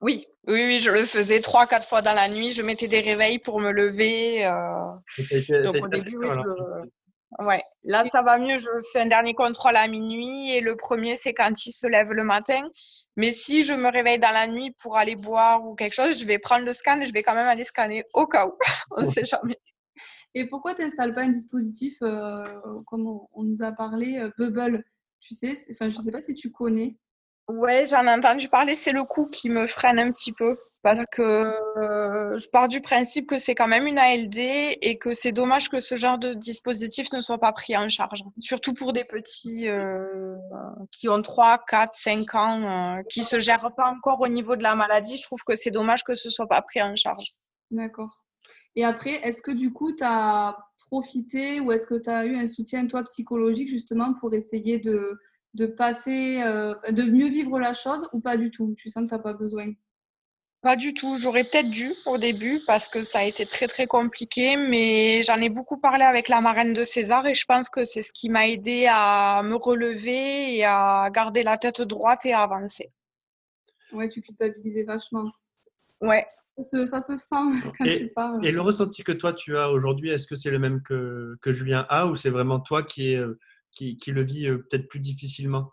Oui, 0.00 0.26
oui, 0.46 0.64
oui, 0.64 0.78
je 0.78 0.90
le 0.90 1.04
faisais 1.04 1.40
trois, 1.40 1.66
quatre 1.66 1.88
fois 1.88 2.02
dans 2.02 2.14
la 2.14 2.28
nuit. 2.28 2.52
Je 2.52 2.62
mettais 2.62 2.86
des 2.86 3.00
réveils 3.00 3.40
pour 3.40 3.60
me 3.60 3.72
lever. 3.72 4.46
Euh... 4.46 5.62
Donc 5.64 5.84
au 5.84 5.88
début, 5.88 6.16
oui, 6.16 6.28
je... 6.32 7.44
Ouais, 7.44 7.62
là 7.84 8.04
ça 8.10 8.22
va 8.22 8.38
mieux. 8.38 8.58
Je 8.58 8.68
fais 8.92 9.00
un 9.00 9.06
dernier 9.06 9.34
contrôle 9.34 9.76
à 9.76 9.86
minuit 9.86 10.52
et 10.52 10.60
le 10.60 10.76
premier 10.76 11.16
c'est 11.16 11.34
quand 11.34 11.66
il 11.66 11.72
se 11.72 11.86
lève 11.86 12.10
le 12.12 12.24
matin. 12.24 12.62
Mais 13.16 13.32
si 13.32 13.62
je 13.62 13.74
me 13.74 13.90
réveille 13.90 14.18
dans 14.18 14.30
la 14.30 14.46
nuit 14.46 14.74
pour 14.80 14.96
aller 14.96 15.16
boire 15.16 15.64
ou 15.64 15.74
quelque 15.74 15.94
chose, 15.94 16.18
je 16.18 16.24
vais 16.24 16.38
prendre 16.38 16.64
le 16.64 16.72
scan 16.72 17.00
et 17.00 17.04
je 17.04 17.12
vais 17.12 17.22
quand 17.22 17.34
même 17.34 17.48
aller 17.48 17.64
scanner 17.64 18.04
au 18.14 18.26
cas 18.26 18.46
où. 18.46 18.56
on 18.96 19.02
ne 19.02 19.06
sait 19.06 19.24
jamais. 19.24 19.58
Et 20.34 20.48
pourquoi 20.48 20.74
tu 20.74 20.82
n'installes 20.82 21.14
pas 21.14 21.22
un 21.22 21.28
dispositif 21.28 21.96
euh, 22.02 22.44
comme 22.86 23.06
on, 23.06 23.42
nous 23.42 23.62
a 23.62 23.72
parlé, 23.72 24.18
euh, 24.18 24.30
Bubble 24.38 24.84
Tu 25.20 25.34
sais, 25.34 25.54
enfin, 25.72 25.88
je 25.88 25.98
ne 25.98 26.02
sais 26.02 26.12
pas 26.12 26.22
si 26.22 26.34
tu 26.34 26.50
connais. 26.50 26.96
Ouais, 27.48 27.84
j'en 27.86 28.06
ai 28.06 28.12
entendu 28.12 28.48
parler. 28.48 28.74
C'est 28.74 28.92
le 28.92 29.04
coup 29.04 29.26
qui 29.26 29.48
me 29.48 29.66
freine 29.66 29.98
un 29.98 30.12
petit 30.12 30.32
peu 30.32 30.58
parce 30.82 31.06
que 31.06 31.22
euh, 31.22 32.38
je 32.38 32.48
pars 32.50 32.68
du 32.68 32.80
principe 32.80 33.28
que 33.28 33.38
c'est 33.38 33.54
quand 33.54 33.66
même 33.66 33.86
une 33.86 33.98
ALD 33.98 34.38
et 34.38 34.98
que 34.98 35.12
c'est 35.12 35.32
dommage 35.32 35.68
que 35.68 35.80
ce 35.80 35.96
genre 35.96 36.18
de 36.18 36.34
dispositif 36.34 37.12
ne 37.12 37.20
soit 37.20 37.38
pas 37.38 37.52
pris 37.52 37.76
en 37.76 37.88
charge. 37.88 38.22
Surtout 38.38 38.74
pour 38.74 38.92
des 38.92 39.04
petits 39.04 39.68
euh, 39.68 40.36
qui 40.92 41.08
ont 41.08 41.20
3, 41.20 41.64
4, 41.66 41.94
5 41.94 42.34
ans, 42.34 42.98
euh, 42.98 43.02
qui 43.08 43.24
se 43.24 43.40
gèrent 43.40 43.72
pas 43.76 43.90
encore 43.90 44.20
au 44.20 44.28
niveau 44.28 44.56
de 44.56 44.62
la 44.62 44.74
maladie. 44.76 45.16
Je 45.16 45.24
trouve 45.24 45.42
que 45.44 45.56
c'est 45.56 45.70
dommage 45.70 46.04
que 46.04 46.14
ce 46.14 46.30
soit 46.30 46.46
pas 46.46 46.62
pris 46.62 46.80
en 46.80 46.94
charge. 46.94 47.34
D'accord. 47.70 48.24
Et 48.76 48.84
après, 48.84 49.20
est-ce 49.26 49.42
que 49.42 49.50
du 49.50 49.72
coup, 49.72 49.92
tu 49.92 50.04
as 50.04 50.56
profité 50.86 51.60
ou 51.60 51.72
est-ce 51.72 51.86
que 51.86 51.98
tu 51.98 52.10
as 52.10 52.26
eu 52.26 52.36
un 52.36 52.46
soutien, 52.46 52.86
toi, 52.86 53.02
psychologique, 53.04 53.68
justement, 53.68 54.14
pour 54.14 54.32
essayer 54.34 54.78
de, 54.78 55.18
de 55.54 55.66
passer, 55.66 56.38
de 56.38 57.02
mieux 57.10 57.28
vivre 57.28 57.58
la 57.58 57.74
chose 57.74 58.08
ou 58.12 58.20
pas 58.20 58.36
du 58.36 58.50
tout? 58.50 58.74
Tu 58.76 58.88
sens 58.88 59.04
que 59.04 59.08
tu 59.08 59.14
n'as 59.14 59.20
pas 59.20 59.34
besoin? 59.34 59.72
Pas 60.60 60.74
du 60.74 60.92
tout. 60.92 61.16
J'aurais 61.18 61.44
peut-être 61.44 61.70
dû 61.70 61.92
au 62.06 62.18
début 62.18 62.60
parce 62.66 62.88
que 62.88 63.04
ça 63.04 63.20
a 63.20 63.24
été 63.24 63.46
très 63.46 63.68
très 63.68 63.86
compliqué, 63.86 64.56
mais 64.56 65.22
j'en 65.22 65.36
ai 65.36 65.50
beaucoup 65.50 65.78
parlé 65.78 66.04
avec 66.04 66.28
la 66.28 66.40
marraine 66.40 66.72
de 66.72 66.82
César 66.82 67.24
et 67.26 67.34
je 67.34 67.44
pense 67.46 67.70
que 67.70 67.84
c'est 67.84 68.02
ce 68.02 68.12
qui 68.12 68.28
m'a 68.28 68.48
aidé 68.48 68.86
à 68.90 69.42
me 69.44 69.54
relever 69.54 70.56
et 70.56 70.64
à 70.64 71.08
garder 71.12 71.44
la 71.44 71.58
tête 71.58 71.80
droite 71.82 72.26
et 72.26 72.32
à 72.32 72.40
avancer. 72.40 72.90
Ouais, 73.92 74.08
tu 74.08 74.20
culpabilisais 74.20 74.82
vachement. 74.82 75.30
Ouais. 76.00 76.26
Ça 76.60 77.00
se, 77.00 77.16
sent 77.16 77.34
quand 77.78 77.84
tu 77.84 78.08
parles. 78.08 78.44
Et 78.44 78.50
le 78.50 78.60
ressenti 78.60 79.04
que 79.04 79.12
toi 79.12 79.32
tu 79.32 79.56
as 79.56 79.70
aujourd'hui, 79.70 80.10
est-ce 80.10 80.26
que 80.26 80.34
c'est 80.34 80.50
le 80.50 80.58
même 80.58 80.82
que, 80.82 81.36
que 81.40 81.52
Julien 81.52 81.86
a 81.88 82.06
ou 82.06 82.16
c'est 82.16 82.30
vraiment 82.30 82.60
toi 82.60 82.82
qui, 82.82 83.12
est, 83.12 83.16
euh, 83.16 83.38
qui, 83.70 83.96
qui 83.96 84.10
le 84.10 84.24
vit 84.24 84.46
euh, 84.46 84.58
peut-être 84.58 84.88
plus 84.88 85.00
difficilement? 85.00 85.70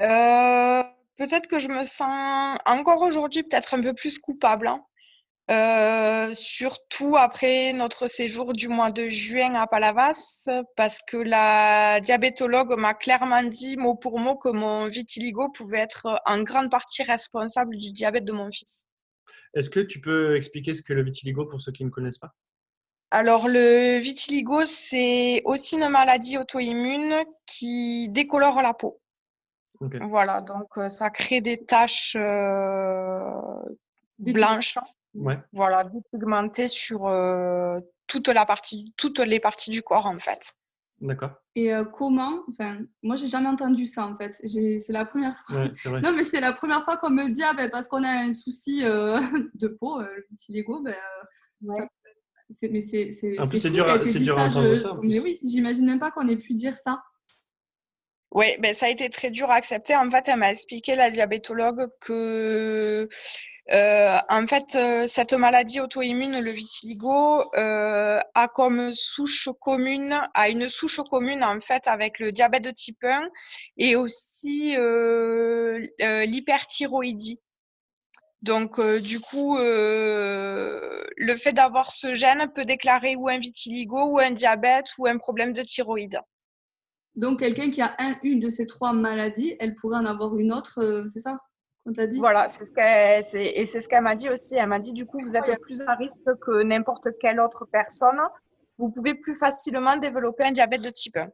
Euh, 0.00 0.82
peut-être 1.16 1.48
que 1.48 1.58
je 1.58 1.68
me 1.68 1.84
sens 1.84 2.58
encore 2.66 3.02
aujourd'hui 3.02 3.42
peut-être 3.44 3.74
un 3.74 3.80
peu 3.80 3.94
plus 3.94 4.18
coupable. 4.18 4.66
Hein. 4.66 4.84
Euh, 5.50 6.32
surtout 6.34 7.16
après 7.16 7.72
notre 7.72 8.08
séjour 8.08 8.52
du 8.52 8.68
mois 8.68 8.92
de 8.92 9.08
juin 9.08 9.54
à 9.54 9.66
Palavas, 9.66 10.44
parce 10.76 11.00
que 11.06 11.16
la 11.16 12.00
diabétologue 12.00 12.78
m'a 12.78 12.94
clairement 12.94 13.42
dit 13.42 13.76
mot 13.76 13.96
pour 13.96 14.18
mot 14.20 14.36
que 14.36 14.48
mon 14.48 14.86
vitiligo 14.86 15.50
pouvait 15.50 15.80
être 15.80 16.06
en 16.26 16.42
grande 16.42 16.70
partie 16.70 17.02
responsable 17.02 17.76
du 17.76 17.92
diabète 17.92 18.24
de 18.24 18.32
mon 18.32 18.50
fils. 18.50 18.81
Est-ce 19.54 19.70
que 19.70 19.80
tu 19.80 20.00
peux 20.00 20.36
expliquer 20.36 20.74
ce 20.74 20.82
que 20.82 20.92
le 20.92 21.02
vitiligo 21.02 21.46
pour 21.46 21.60
ceux 21.60 21.72
qui 21.72 21.84
ne 21.84 21.90
connaissent 21.90 22.18
pas? 22.18 22.32
Alors, 23.10 23.46
le 23.48 23.98
vitiligo, 23.98 24.64
c'est 24.64 25.42
aussi 25.44 25.76
une 25.76 25.88
maladie 25.88 26.38
auto-immune 26.38 27.14
qui 27.46 28.08
décolore 28.08 28.62
la 28.62 28.72
peau. 28.72 29.02
Voilà, 30.00 30.40
donc 30.40 30.78
euh, 30.78 30.88
ça 30.88 31.10
crée 31.10 31.40
des 31.40 31.64
taches 31.64 32.16
euh, 32.16 33.30
blanches. 34.18 34.78
Voilà, 35.52 35.84
pigmentées 36.10 36.68
sur 36.68 37.06
euh, 37.06 37.80
toute 38.06 38.28
la 38.28 38.46
partie, 38.46 38.94
toutes 38.96 39.18
les 39.18 39.40
parties 39.40 39.70
du 39.70 39.82
corps 39.82 40.06
en 40.06 40.18
fait. 40.18 40.54
D'accord. 41.02 41.32
Et 41.56 41.72
comment, 41.92 42.44
enfin, 42.48 42.78
moi 43.02 43.16
j'ai 43.16 43.26
jamais 43.26 43.48
entendu 43.48 43.86
ça 43.86 44.06
en 44.06 44.16
fait. 44.16 44.32
C'est 44.34 44.92
la 44.92 45.04
première 45.04 45.36
fois. 45.46 45.68
non, 46.00 46.12
mais 46.12 46.24
c'est 46.24 46.40
la 46.40 46.52
première 46.52 46.84
fois 46.84 46.96
qu'on 46.96 47.10
me 47.10 47.28
dit 47.28 47.42
ah, 47.42 47.54
ben, 47.54 47.68
parce 47.68 47.88
qu'on 47.88 48.04
a 48.04 48.08
un 48.08 48.32
souci 48.32 48.82
de 48.82 49.68
peau, 49.68 50.00
le 50.00 50.24
vitiligo, 50.30 50.80
ben, 50.80 50.94
mais 52.62 52.80
c'est 52.80 53.12
c'est 53.12 53.30
dur, 53.70 53.88
à, 53.88 53.98
dur 53.98 54.38
à 54.38 54.46
entendre 54.46 54.74
ça. 54.74 54.96
Mais 55.02 55.18
oui, 55.20 55.38
j'imagine 55.42 55.86
même 55.86 56.00
pas 56.00 56.10
qu'on 56.10 56.28
ait 56.28 56.36
pu 56.36 56.54
dire 56.54 56.76
ça. 56.76 57.02
Oui, 58.34 58.46
ben, 58.60 58.74
ça 58.74 58.86
a 58.86 58.88
été 58.88 59.10
très 59.10 59.30
dur 59.30 59.50
à 59.50 59.54
accepter. 59.54 59.94
En 59.94 60.08
fait, 60.10 60.26
elle 60.28 60.38
m'a 60.38 60.50
expliqué, 60.50 60.94
la 60.94 61.10
diabétologue, 61.10 61.88
que 62.00 63.08
euh, 63.72 64.18
en 64.28 64.46
fait, 64.46 64.74
euh, 64.74 65.06
cette 65.06 65.32
maladie 65.32 65.80
auto-immune, 65.80 66.40
le 66.40 66.50
vitiligo, 66.50 67.42
euh, 67.54 68.20
a 68.34 68.48
comme 68.48 68.92
souche 68.92 69.48
commune, 69.60 70.20
a 70.34 70.48
une 70.50 70.68
souche 70.68 71.00
commune 71.08 71.42
en 71.42 71.58
fait 71.60 71.86
avec 71.86 72.18
le 72.18 72.32
diabète 72.32 72.64
de 72.64 72.70
type 72.70 73.02
1 73.02 73.28
et 73.78 73.96
aussi 73.96 74.76
l'hyperthyroïdie. 75.98 77.40
Donc, 78.42 78.80
du 78.98 79.20
coup, 79.20 79.56
le 79.56 81.36
fait 81.36 81.52
d'avoir 81.52 81.90
ce 81.92 82.12
gène 82.12 82.50
peut 82.52 82.64
déclarer 82.64 83.16
ou 83.16 83.28
un 83.28 83.38
vitiligo, 83.38 84.04
ou 84.04 84.18
un 84.18 84.32
diabète, 84.32 84.86
ou 84.98 85.06
un 85.06 85.16
problème 85.16 85.52
de 85.52 85.62
thyroïde. 85.62 86.20
Donc, 87.14 87.38
quelqu'un 87.38 87.70
qui 87.70 87.80
a 87.80 87.94
un, 87.98 88.16
une 88.24 88.40
de 88.40 88.48
ces 88.48 88.66
trois 88.66 88.92
maladies, 88.92 89.54
elle 89.60 89.74
pourrait 89.74 89.98
en 89.98 90.06
avoir 90.06 90.36
une 90.36 90.52
autre, 90.52 91.04
c'est 91.06 91.20
ça? 91.20 91.38
Qu'on 91.84 91.92
t'a 91.92 92.06
dit? 92.06 92.18
Voilà, 92.18 92.48
c'est 92.48 92.64
ce 92.64 92.72
qu'elle, 92.72 93.22
et 93.34 93.66
c'est 93.66 93.80
ce 93.80 93.88
qu'elle 93.88 94.02
m'a 94.02 94.14
dit 94.14 94.28
aussi. 94.28 94.56
Elle 94.56 94.68
m'a 94.68 94.78
dit, 94.78 94.92
du 94.92 95.06
coup, 95.06 95.18
vous 95.20 95.36
êtes 95.36 95.60
plus 95.60 95.82
à 95.82 95.94
risque 95.94 96.20
que 96.40 96.62
n'importe 96.62 97.08
quelle 97.20 97.40
autre 97.40 97.66
personne. 97.70 98.18
Vous 98.78 98.90
pouvez 98.90 99.14
plus 99.14 99.36
facilement 99.36 99.96
développer 99.96 100.44
un 100.44 100.52
diabète 100.52 100.82
de 100.82 100.90
type 100.90 101.16
1. 101.16 101.28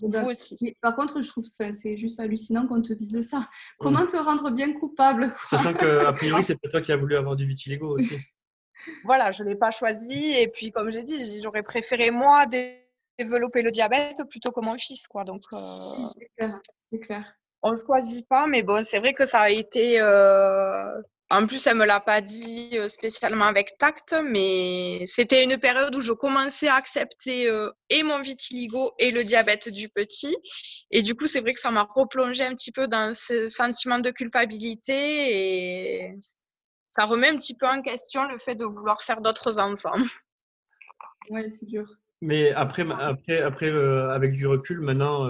Vous 0.00 0.30
aussi. 0.30 0.76
par 0.80 0.96
contre, 0.96 1.20
je 1.20 1.28
trouve 1.28 1.44
que 1.58 1.72
c'est 1.72 1.96
juste 1.96 2.20
hallucinant 2.20 2.66
qu'on 2.66 2.80
te 2.80 2.92
dise 2.92 3.28
ça. 3.28 3.48
Comment 3.78 4.06
te 4.06 4.16
rendre 4.16 4.50
bien 4.50 4.72
coupable 4.72 5.34
Sachant 5.44 5.74
qu'a 5.74 6.12
priori, 6.12 6.42
c'est 6.44 6.56
pas 6.56 6.68
toi 6.68 6.80
qui 6.80 6.92
as 6.92 6.96
voulu 6.96 7.16
avoir 7.16 7.36
du 7.36 7.46
vitiligo 7.46 7.96
aussi. 7.96 8.16
voilà, 9.04 9.30
je 9.30 9.42
ne 9.42 9.48
l'ai 9.48 9.56
pas 9.56 9.70
choisi. 9.70 10.32
Et 10.38 10.48
puis, 10.48 10.70
comme 10.70 10.90
j'ai 10.90 11.02
dit, 11.02 11.18
j'aurais 11.42 11.62
préféré 11.62 12.10
moi 12.10 12.46
développer 13.18 13.62
le 13.62 13.70
diabète 13.70 14.22
plutôt 14.30 14.52
que 14.52 14.64
mon 14.64 14.78
fils. 14.78 15.06
Quoi. 15.08 15.24
Donc, 15.24 15.42
euh, 15.52 16.48
c'est 16.90 17.00
clair, 17.00 17.37
On 17.62 17.70
ne 17.72 17.76
choisit 17.76 18.26
pas, 18.28 18.46
mais 18.46 18.62
bon, 18.62 18.84
c'est 18.84 18.98
vrai 18.98 19.12
que 19.12 19.26
ça 19.26 19.40
a 19.40 19.50
été. 19.50 20.00
Euh, 20.00 20.84
En 21.30 21.46
plus, 21.46 21.66
elle 21.66 21.76
me 21.76 21.84
l'a 21.84 22.00
pas 22.00 22.22
dit 22.22 22.70
euh, 22.74 22.88
spécialement 22.88 23.44
avec 23.44 23.76
tact, 23.78 24.14
mais 24.24 25.02
c'était 25.04 25.44
une 25.44 25.58
période 25.58 25.94
où 25.94 26.00
je 26.00 26.12
commençais 26.12 26.68
à 26.68 26.76
accepter 26.76 27.50
euh, 27.50 27.70
et 27.90 28.02
mon 28.02 28.20
vitiligo 28.22 28.92
et 28.98 29.10
le 29.10 29.24
diabète 29.24 29.68
du 29.68 29.90
petit. 29.90 30.34
Et 30.90 31.02
du 31.02 31.14
coup, 31.14 31.26
c'est 31.26 31.40
vrai 31.40 31.52
que 31.52 31.60
ça 31.60 31.70
m'a 31.70 31.82
replongé 31.94 32.44
un 32.44 32.54
petit 32.54 32.72
peu 32.72 32.88
dans 32.88 33.12
ce 33.12 33.46
sentiment 33.46 33.98
de 33.98 34.10
culpabilité 34.10 34.94
et 34.94 36.14
ça 36.90 37.04
remet 37.04 37.28
un 37.28 37.36
petit 37.36 37.56
peu 37.56 37.66
en 37.66 37.82
question 37.82 38.24
le 38.26 38.38
fait 38.38 38.54
de 38.54 38.64
vouloir 38.64 39.02
faire 39.02 39.20
d'autres 39.20 39.58
enfants. 39.58 39.94
Ouais, 41.30 41.50
c'est 41.50 41.66
dur. 41.66 41.86
Mais 42.22 42.52
après, 42.52 42.86
après, 42.90 43.42
après 43.42 43.68
euh, 43.70 44.10
avec 44.12 44.32
du 44.32 44.46
recul, 44.46 44.80
maintenant, 44.80 45.28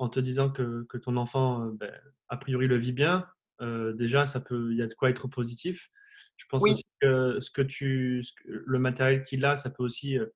en 0.00 0.08
te 0.08 0.18
disant 0.20 0.50
que, 0.50 0.86
que 0.88 0.98
ton 0.98 1.16
enfant, 1.16 1.66
ben, 1.66 1.92
a 2.28 2.36
priori, 2.36 2.66
le 2.66 2.76
vit 2.76 2.92
bien, 2.92 3.26
euh, 3.60 3.92
déjà, 3.92 4.26
ça 4.26 4.40
peut, 4.40 4.68
il 4.72 4.78
y 4.78 4.82
a 4.82 4.86
de 4.86 4.94
quoi 4.94 5.10
être 5.10 5.28
positif. 5.28 5.90
Je 6.36 6.46
pense 6.48 6.62
aussi 6.62 6.84
que 7.00 7.38
ce 7.38 7.50
que 7.50 7.60
tu, 7.60 8.24
le 8.46 8.78
matériel 8.78 9.22
qu'il 9.22 9.44
a, 9.44 9.56
ça 9.56 9.68
peut 9.68 9.82
aussi 9.82 10.18
euh, 10.18 10.26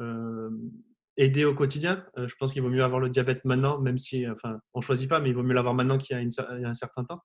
euh, 0.00 0.50
aider 1.18 1.44
au 1.44 1.54
quotidien. 1.54 2.06
je 2.16 2.34
pense 2.38 2.54
qu'il 2.54 2.62
vaut 2.62 2.70
mieux 2.70 2.82
avoir 2.82 3.00
le 3.00 3.10
diabète 3.10 3.44
maintenant, 3.44 3.78
même 3.78 3.98
si, 3.98 4.26
enfin, 4.26 4.58
on 4.72 4.80
choisit 4.80 5.08
pas, 5.08 5.20
mais 5.20 5.28
il 5.28 5.34
vaut 5.34 5.42
mieux 5.42 5.54
l'avoir 5.54 5.74
maintenant 5.74 5.98
qu'il 5.98 6.16
y, 6.16 6.20
a 6.20 6.68
un 6.68 6.74
certain 6.74 7.04
temps. 7.04 7.20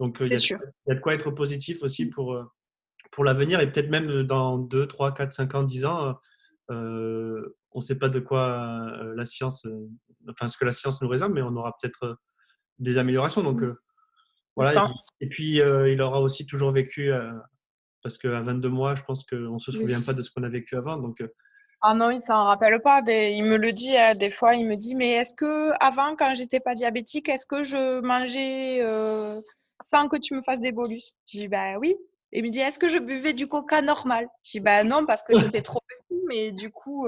Donc, 0.00 0.18
il 0.20 0.28
y, 0.28 0.34
a, 0.34 0.36
il 0.36 0.88
y, 0.88 0.92
a 0.92 0.94
de 0.94 1.00
quoi 1.00 1.12
être 1.12 1.30
positif 1.30 1.82
aussi 1.82 2.06
pour, 2.06 2.42
pour 3.12 3.24
l'avenir 3.24 3.60
et 3.60 3.70
peut-être 3.70 3.90
même 3.90 4.22
dans 4.22 4.56
2, 4.56 4.86
3, 4.86 5.12
4, 5.12 5.34
5 5.34 5.54
ans, 5.54 5.62
10 5.64 5.84
ans, 5.84 6.18
on 6.68 7.44
ne 7.76 7.80
sait 7.80 7.98
pas 7.98 8.08
de 8.08 8.20
quoi 8.20 8.96
la 9.14 9.24
science, 9.24 9.66
enfin, 10.28 10.48
ce 10.48 10.56
que 10.56 10.64
la 10.64 10.72
science 10.72 11.00
nous 11.02 11.08
réserve, 11.08 11.32
mais 11.32 11.42
on 11.42 11.56
aura 11.56 11.76
peut-être 11.80 12.18
des 12.78 12.98
améliorations. 12.98 13.42
Donc, 13.42 13.62
mmh. 13.62 13.76
Voilà, 14.56 14.90
et, 15.20 15.28
puis, 15.28 15.56
il 15.58 16.00
aura 16.00 16.20
aussi 16.20 16.46
toujours 16.46 16.72
vécu, 16.72 17.10
parce 18.02 18.16
qu'à 18.16 18.40
22 18.40 18.68
mois, 18.68 18.94
je 18.94 19.02
pense 19.02 19.24
qu'on 19.24 19.54
ne 19.54 19.58
se 19.58 19.70
souvient 19.70 20.00
pas 20.00 20.14
de 20.14 20.22
ce 20.22 20.30
qu'on 20.30 20.42
a 20.44 20.48
vécu 20.48 20.76
avant. 20.76 20.96
Donc, 20.96 21.22
ah 21.82 21.94
non, 21.94 22.10
il 22.10 22.18
s'en 22.18 22.44
rappelle 22.44 22.80
pas. 22.80 23.02
il 23.06 23.44
me 23.44 23.58
le 23.58 23.72
dit 23.72 23.94
des 24.16 24.30
fois. 24.30 24.54
Il 24.54 24.66
me 24.66 24.76
dit, 24.76 24.94
mais 24.94 25.10
est-ce 25.10 25.34
que 25.34 25.72
avant, 25.80 26.16
quand 26.16 26.34
j'étais 26.34 26.60
pas 26.60 26.74
diabétique, 26.74 27.28
est-ce 27.28 27.46
que 27.46 27.62
je 27.62 28.00
mangeais 28.00 28.84
sans 29.82 30.08
que 30.08 30.16
tu 30.16 30.34
me 30.34 30.42
fasses 30.42 30.60
des 30.60 30.72
bolus? 30.72 31.14
Je 31.26 31.40
dis, 31.40 31.48
bah 31.48 31.78
oui. 31.78 31.94
Et 32.32 32.40
il 32.40 32.44
me 32.44 32.50
dit, 32.50 32.60
est-ce 32.60 32.78
que 32.78 32.88
je 32.88 32.98
buvais 32.98 33.32
du 33.32 33.48
coca 33.48 33.82
normal? 33.82 34.28
Je 34.42 34.52
dis, 34.52 34.60
bah 34.60 34.84
non, 34.84 35.06
parce 35.06 35.22
que 35.22 35.32
tu 35.38 35.46
étais 35.46 35.62
trop 35.62 35.80
petit, 35.88 36.20
mais 36.26 36.52
du 36.52 36.70
coup, 36.70 37.06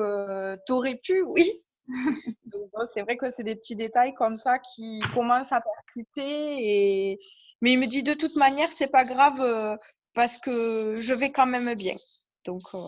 tu 0.67 0.73
aurais 0.73 0.97
pu, 0.97 1.23
oui. 1.23 1.51
c'est 2.87 3.03
vrai 3.03 3.17
que 3.17 3.31
c'est 3.31 3.45
des 3.45 3.57
petits 3.57 3.77
détails 3.77 4.15
comme 4.15 4.37
ça 4.37 4.59
qui 4.59 5.01
commencent 5.15 5.53
à 5.53 5.61
percuter. 5.61 6.23
Et... 6.23 7.19
Mais 7.61 7.73
il 7.73 7.79
me 7.79 7.87
dit 7.87 8.03
de 8.03 8.15
toute 8.15 8.37
manière, 8.37 8.71
c'est 8.71 8.91
pas 8.91 9.05
grave 9.05 9.41
euh, 9.41 9.77
parce 10.15 10.39
que 10.39 10.95
je 10.97 11.15
vais 11.15 11.31
quand 11.31 11.47
même 11.47 11.75
bien. 11.75 11.97
Donc, 12.45 12.63
euh, 12.75 12.79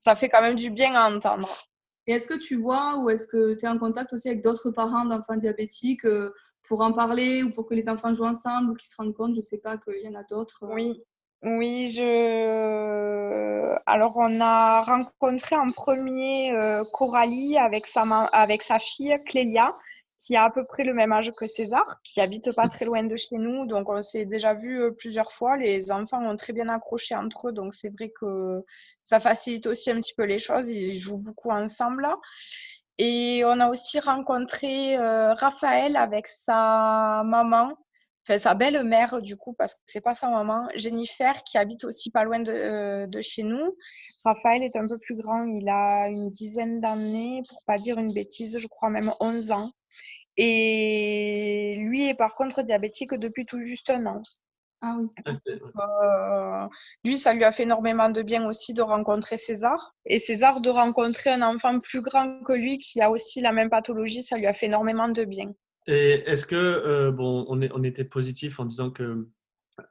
ça 0.00 0.14
fait 0.14 0.28
quand 0.28 0.42
même 0.42 0.56
du 0.56 0.70
bien 0.70 0.94
à 0.94 1.10
entendre. 1.10 1.48
Et 2.06 2.12
est-ce 2.12 2.26
que 2.26 2.38
tu 2.38 2.56
vois 2.56 2.98
ou 2.98 3.10
est-ce 3.10 3.26
que 3.26 3.54
tu 3.54 3.64
es 3.64 3.68
en 3.68 3.78
contact 3.78 4.12
aussi 4.12 4.28
avec 4.28 4.42
d'autres 4.42 4.70
parents 4.70 5.04
d'enfants 5.04 5.36
diabétiques 5.36 6.04
euh, 6.04 6.34
pour 6.64 6.80
en 6.80 6.92
parler 6.92 7.42
ou 7.42 7.50
pour 7.50 7.66
que 7.66 7.74
les 7.74 7.88
enfants 7.88 8.12
jouent 8.12 8.26
ensemble 8.26 8.70
ou 8.70 8.74
qu'ils 8.74 8.88
se 8.88 8.96
rendent 8.96 9.14
compte, 9.14 9.34
je 9.34 9.40
sais 9.40 9.58
pas, 9.58 9.78
qu'il 9.78 10.02
y 10.02 10.08
en 10.08 10.14
a 10.14 10.24
d'autres 10.24 10.58
Oui, 10.62 11.02
oui, 11.42 11.88
je. 11.88 13.76
Alors, 13.86 14.16
on 14.16 14.40
a 14.40 14.82
rencontré 14.82 15.56
en 15.56 15.70
premier 15.70 16.52
euh, 16.52 16.84
Coralie 16.92 17.58
avec 17.58 17.86
sa, 17.86 18.02
avec 18.02 18.62
sa 18.62 18.78
fille 18.78 19.16
Clélia, 19.26 19.76
qui 20.20 20.36
a 20.36 20.44
à 20.44 20.50
peu 20.50 20.64
près 20.64 20.84
le 20.84 20.94
même 20.94 21.10
âge 21.12 21.32
que 21.32 21.48
César, 21.48 22.00
qui 22.04 22.20
habite 22.20 22.52
pas 22.54 22.68
très 22.68 22.84
loin 22.84 23.02
de 23.02 23.16
chez 23.16 23.38
nous. 23.38 23.66
Donc, 23.66 23.88
on 23.88 24.00
s'est 24.02 24.24
déjà 24.24 24.54
vu 24.54 24.82
euh, 24.82 24.92
plusieurs 24.92 25.32
fois. 25.32 25.56
Les 25.56 25.90
enfants 25.90 26.24
ont 26.24 26.36
très 26.36 26.52
bien 26.52 26.68
accroché 26.68 27.16
entre 27.16 27.48
eux. 27.48 27.52
Donc, 27.52 27.74
c'est 27.74 27.92
vrai 27.92 28.10
que 28.10 28.62
ça 29.02 29.18
facilite 29.18 29.66
aussi 29.66 29.90
un 29.90 29.96
petit 29.96 30.14
peu 30.14 30.24
les 30.24 30.38
choses. 30.38 30.68
Ils 30.68 30.96
jouent 30.96 31.18
beaucoup 31.18 31.50
ensemble. 31.50 32.06
Et 32.98 33.42
on 33.44 33.58
a 33.58 33.68
aussi 33.68 33.98
rencontré 33.98 34.96
euh, 34.96 35.34
Raphaël 35.34 35.96
avec 35.96 36.28
sa 36.28 37.22
maman 37.24 37.76
enfin 38.24 38.38
sa 38.38 38.54
belle-mère 38.54 39.20
du 39.20 39.36
coup 39.36 39.54
parce 39.54 39.74
que 39.74 39.80
c'est 39.86 40.00
pas 40.00 40.14
sa 40.14 40.28
maman, 40.30 40.68
Jennifer 40.76 41.42
qui 41.44 41.58
habite 41.58 41.84
aussi 41.84 42.10
pas 42.10 42.24
loin 42.24 42.40
de, 42.40 42.52
euh, 42.52 43.06
de, 43.06 43.20
chez 43.20 43.42
nous. 43.42 43.76
Raphaël 44.24 44.62
est 44.62 44.76
un 44.76 44.86
peu 44.86 44.98
plus 44.98 45.16
grand, 45.16 45.44
il 45.44 45.68
a 45.68 46.08
une 46.08 46.28
dizaine 46.30 46.80
d'années 46.80 47.42
pour 47.48 47.62
pas 47.64 47.78
dire 47.78 47.98
une 47.98 48.12
bêtise, 48.12 48.58
je 48.58 48.66
crois 48.66 48.90
même 48.90 49.12
11 49.20 49.52
ans. 49.52 49.70
Et 50.36 51.74
lui 51.78 52.08
est 52.08 52.14
par 52.14 52.34
contre 52.34 52.62
diabétique 52.62 53.14
depuis 53.14 53.46
tout 53.46 53.62
juste 53.62 53.90
un 53.90 54.06
an. 54.06 54.22
Ah 54.84 54.96
oui. 54.98 55.08
Euh, 55.56 56.68
lui, 57.04 57.16
ça 57.16 57.34
lui 57.34 57.44
a 57.44 57.52
fait 57.52 57.62
énormément 57.62 58.08
de 58.08 58.20
bien 58.22 58.44
aussi 58.48 58.74
de 58.74 58.82
rencontrer 58.82 59.38
César. 59.38 59.94
Et 60.06 60.18
César, 60.18 60.60
de 60.60 60.70
rencontrer 60.70 61.30
un 61.30 61.42
enfant 61.42 61.78
plus 61.78 62.02
grand 62.02 62.42
que 62.42 62.52
lui 62.52 62.78
qui 62.78 63.00
a 63.00 63.08
aussi 63.08 63.40
la 63.40 63.52
même 63.52 63.70
pathologie, 63.70 64.22
ça 64.22 64.36
lui 64.38 64.48
a 64.48 64.52
fait 64.52 64.66
énormément 64.66 65.08
de 65.08 65.24
bien. 65.24 65.52
Et 65.86 66.22
est-ce 66.26 66.46
que, 66.46 66.56
euh, 66.56 67.10
bon, 67.10 67.44
on, 67.48 67.60
est, 67.60 67.70
on, 67.72 67.82
était 67.82 68.04
positif 68.04 68.60
en 68.60 68.64
disant 68.64 68.90
que 68.90 69.28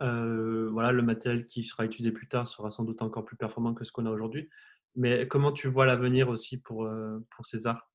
euh, 0.02 0.70
voilà, 0.72 0.92
le 0.92 1.02
matériel 1.02 1.46
qui 1.46 1.64
sera 1.64 1.86
utilisé 1.86 2.12
plus 2.12 2.28
tard 2.28 2.48
sera 2.48 2.72
sans 2.72 2.86
doute 2.86 3.02
encore 3.02 3.26
plus 3.26 3.36
performant 3.36 3.74
que 3.74 3.84
ce 3.84 3.92
qu'on 3.92 4.06
a 4.06 4.12
aujourd'hui. 4.12 4.50
Mais 4.96 5.28
comment 5.28 5.52
tu 5.52 5.68
vois 5.68 5.86
l'avenir 5.86 6.30
aussi 6.30 6.58
pour, 6.58 6.86
euh, 6.86 7.20
pour 7.36 7.46
César? 7.46 7.90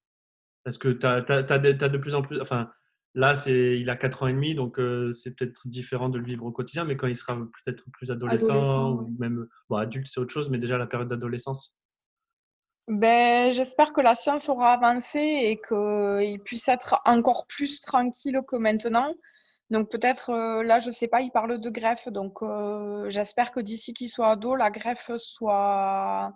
Est-ce 0.66 0.78
que 0.78 0.88
tu 0.88 1.06
as, 1.06 1.20
de 1.20 1.98
plus 1.98 2.14
en 2.14 2.22
plus. 2.22 2.40
Enfin, 2.40 2.70
là, 3.14 3.34
il 3.46 3.88
a 3.88 3.96
4 3.96 4.24
ans 4.24 4.26
et 4.26 4.32
demi, 4.32 4.54
donc 4.54 4.80
c'est 5.12 5.36
peut-être 5.36 5.68
différent 5.68 6.08
de 6.08 6.18
le 6.18 6.24
vivre 6.24 6.44
au 6.44 6.50
quotidien, 6.50 6.84
mais 6.84 6.96
quand 6.96 7.06
il 7.06 7.14
sera 7.14 7.36
peut-être 7.36 7.84
plus 7.92 8.10
adolescent, 8.10 8.94
ou 8.94 9.16
même 9.18 9.46
bon, 9.70 9.76
adulte, 9.76 10.08
c'est 10.08 10.18
autre 10.18 10.32
chose, 10.32 10.50
mais 10.50 10.58
déjà 10.58 10.76
la 10.76 10.86
période 10.86 11.08
d'adolescence 11.08 11.76
ben, 12.88 13.50
j'espère 13.50 13.92
que 13.92 14.00
la 14.00 14.14
science 14.14 14.48
aura 14.48 14.72
avancé 14.74 15.18
et 15.18 15.60
qu'il 15.60 16.40
puisse 16.42 16.68
être 16.68 17.00
encore 17.04 17.46
plus 17.46 17.80
tranquille 17.80 18.40
que 18.46 18.56
maintenant. 18.56 19.12
Donc 19.70 19.90
peut-être, 19.90 20.30
euh, 20.30 20.62
là, 20.62 20.78
je 20.78 20.90
sais 20.92 21.08
pas, 21.08 21.20
il 21.20 21.30
parle 21.32 21.58
de 21.60 21.70
greffe. 21.70 22.08
Donc 22.08 22.42
euh, 22.42 23.10
j'espère 23.10 23.50
que 23.50 23.60
d'ici 23.60 23.92
qu'il 23.92 24.08
soit 24.08 24.30
ado, 24.30 24.54
la 24.54 24.70
greffe 24.70 25.10
soit 25.16 26.32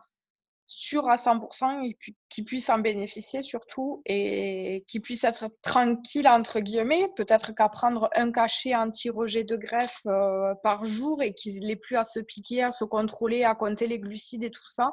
sûre 0.66 1.08
à 1.08 1.16
100% 1.16 1.84
et 1.84 1.96
qu'il 2.28 2.44
puisse 2.44 2.68
en 2.68 2.78
bénéficier 2.78 3.42
surtout 3.42 4.02
et 4.06 4.84
qu'il 4.88 5.02
puisse 5.02 5.24
être 5.24 5.48
tranquille, 5.62 6.28
entre 6.28 6.60
guillemets. 6.60 7.08
Peut-être 7.16 7.52
qu'à 7.54 7.68
prendre 7.68 8.10
un 8.16 8.32
cachet 8.32 8.74
anti-rejet 8.74 9.44
de 9.44 9.56
greffe 9.56 10.02
euh, 10.06 10.54
par 10.64 10.84
jour 10.84 11.22
et 11.22 11.32
qu'il 11.32 11.64
n'ait 11.66 11.76
plus 11.76 11.96
à 11.96 12.04
se 12.04 12.20
piquer, 12.20 12.64
à 12.64 12.72
se 12.72 12.84
contrôler, 12.84 13.44
à 13.44 13.54
compter 13.54 13.86
les 13.86 14.00
glucides 14.00 14.42
et 14.42 14.50
tout 14.50 14.66
ça 14.66 14.92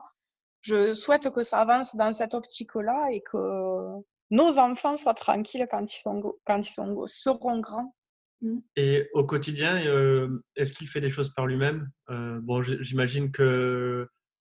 je 0.68 0.94
souhaite 0.94 1.30
que 1.32 1.44
ça 1.44 1.60
avance 1.60 1.96
dans 1.96 2.12
cette 2.12 2.34
optique-là 2.34 3.08
et 3.12 3.22
que 3.22 4.02
nos 4.32 4.60
enfants 4.60 4.96
soient 4.96 5.14
tranquilles 5.14 5.68
quand 5.70 5.92
ils, 5.92 5.98
sont, 5.98 6.36
quand 6.46 6.58
ils 6.58 6.72
sont, 6.72 7.06
seront 7.08 7.60
grands. 7.60 7.96
Mmh. 8.42 8.60
Et 8.76 9.10
au 9.14 9.26
quotidien, 9.26 9.78
euh, 9.88 10.44
est-ce 10.56 10.74
qu'il 10.74 10.88
fait 10.88 11.02
des 11.02 11.10
choses 11.10 11.34
par 11.34 11.48
lui-même? 11.48 11.90
Euh, 12.10 12.40
Bon, 12.42 12.62
j'imagine 12.62 13.32
que 13.32 13.44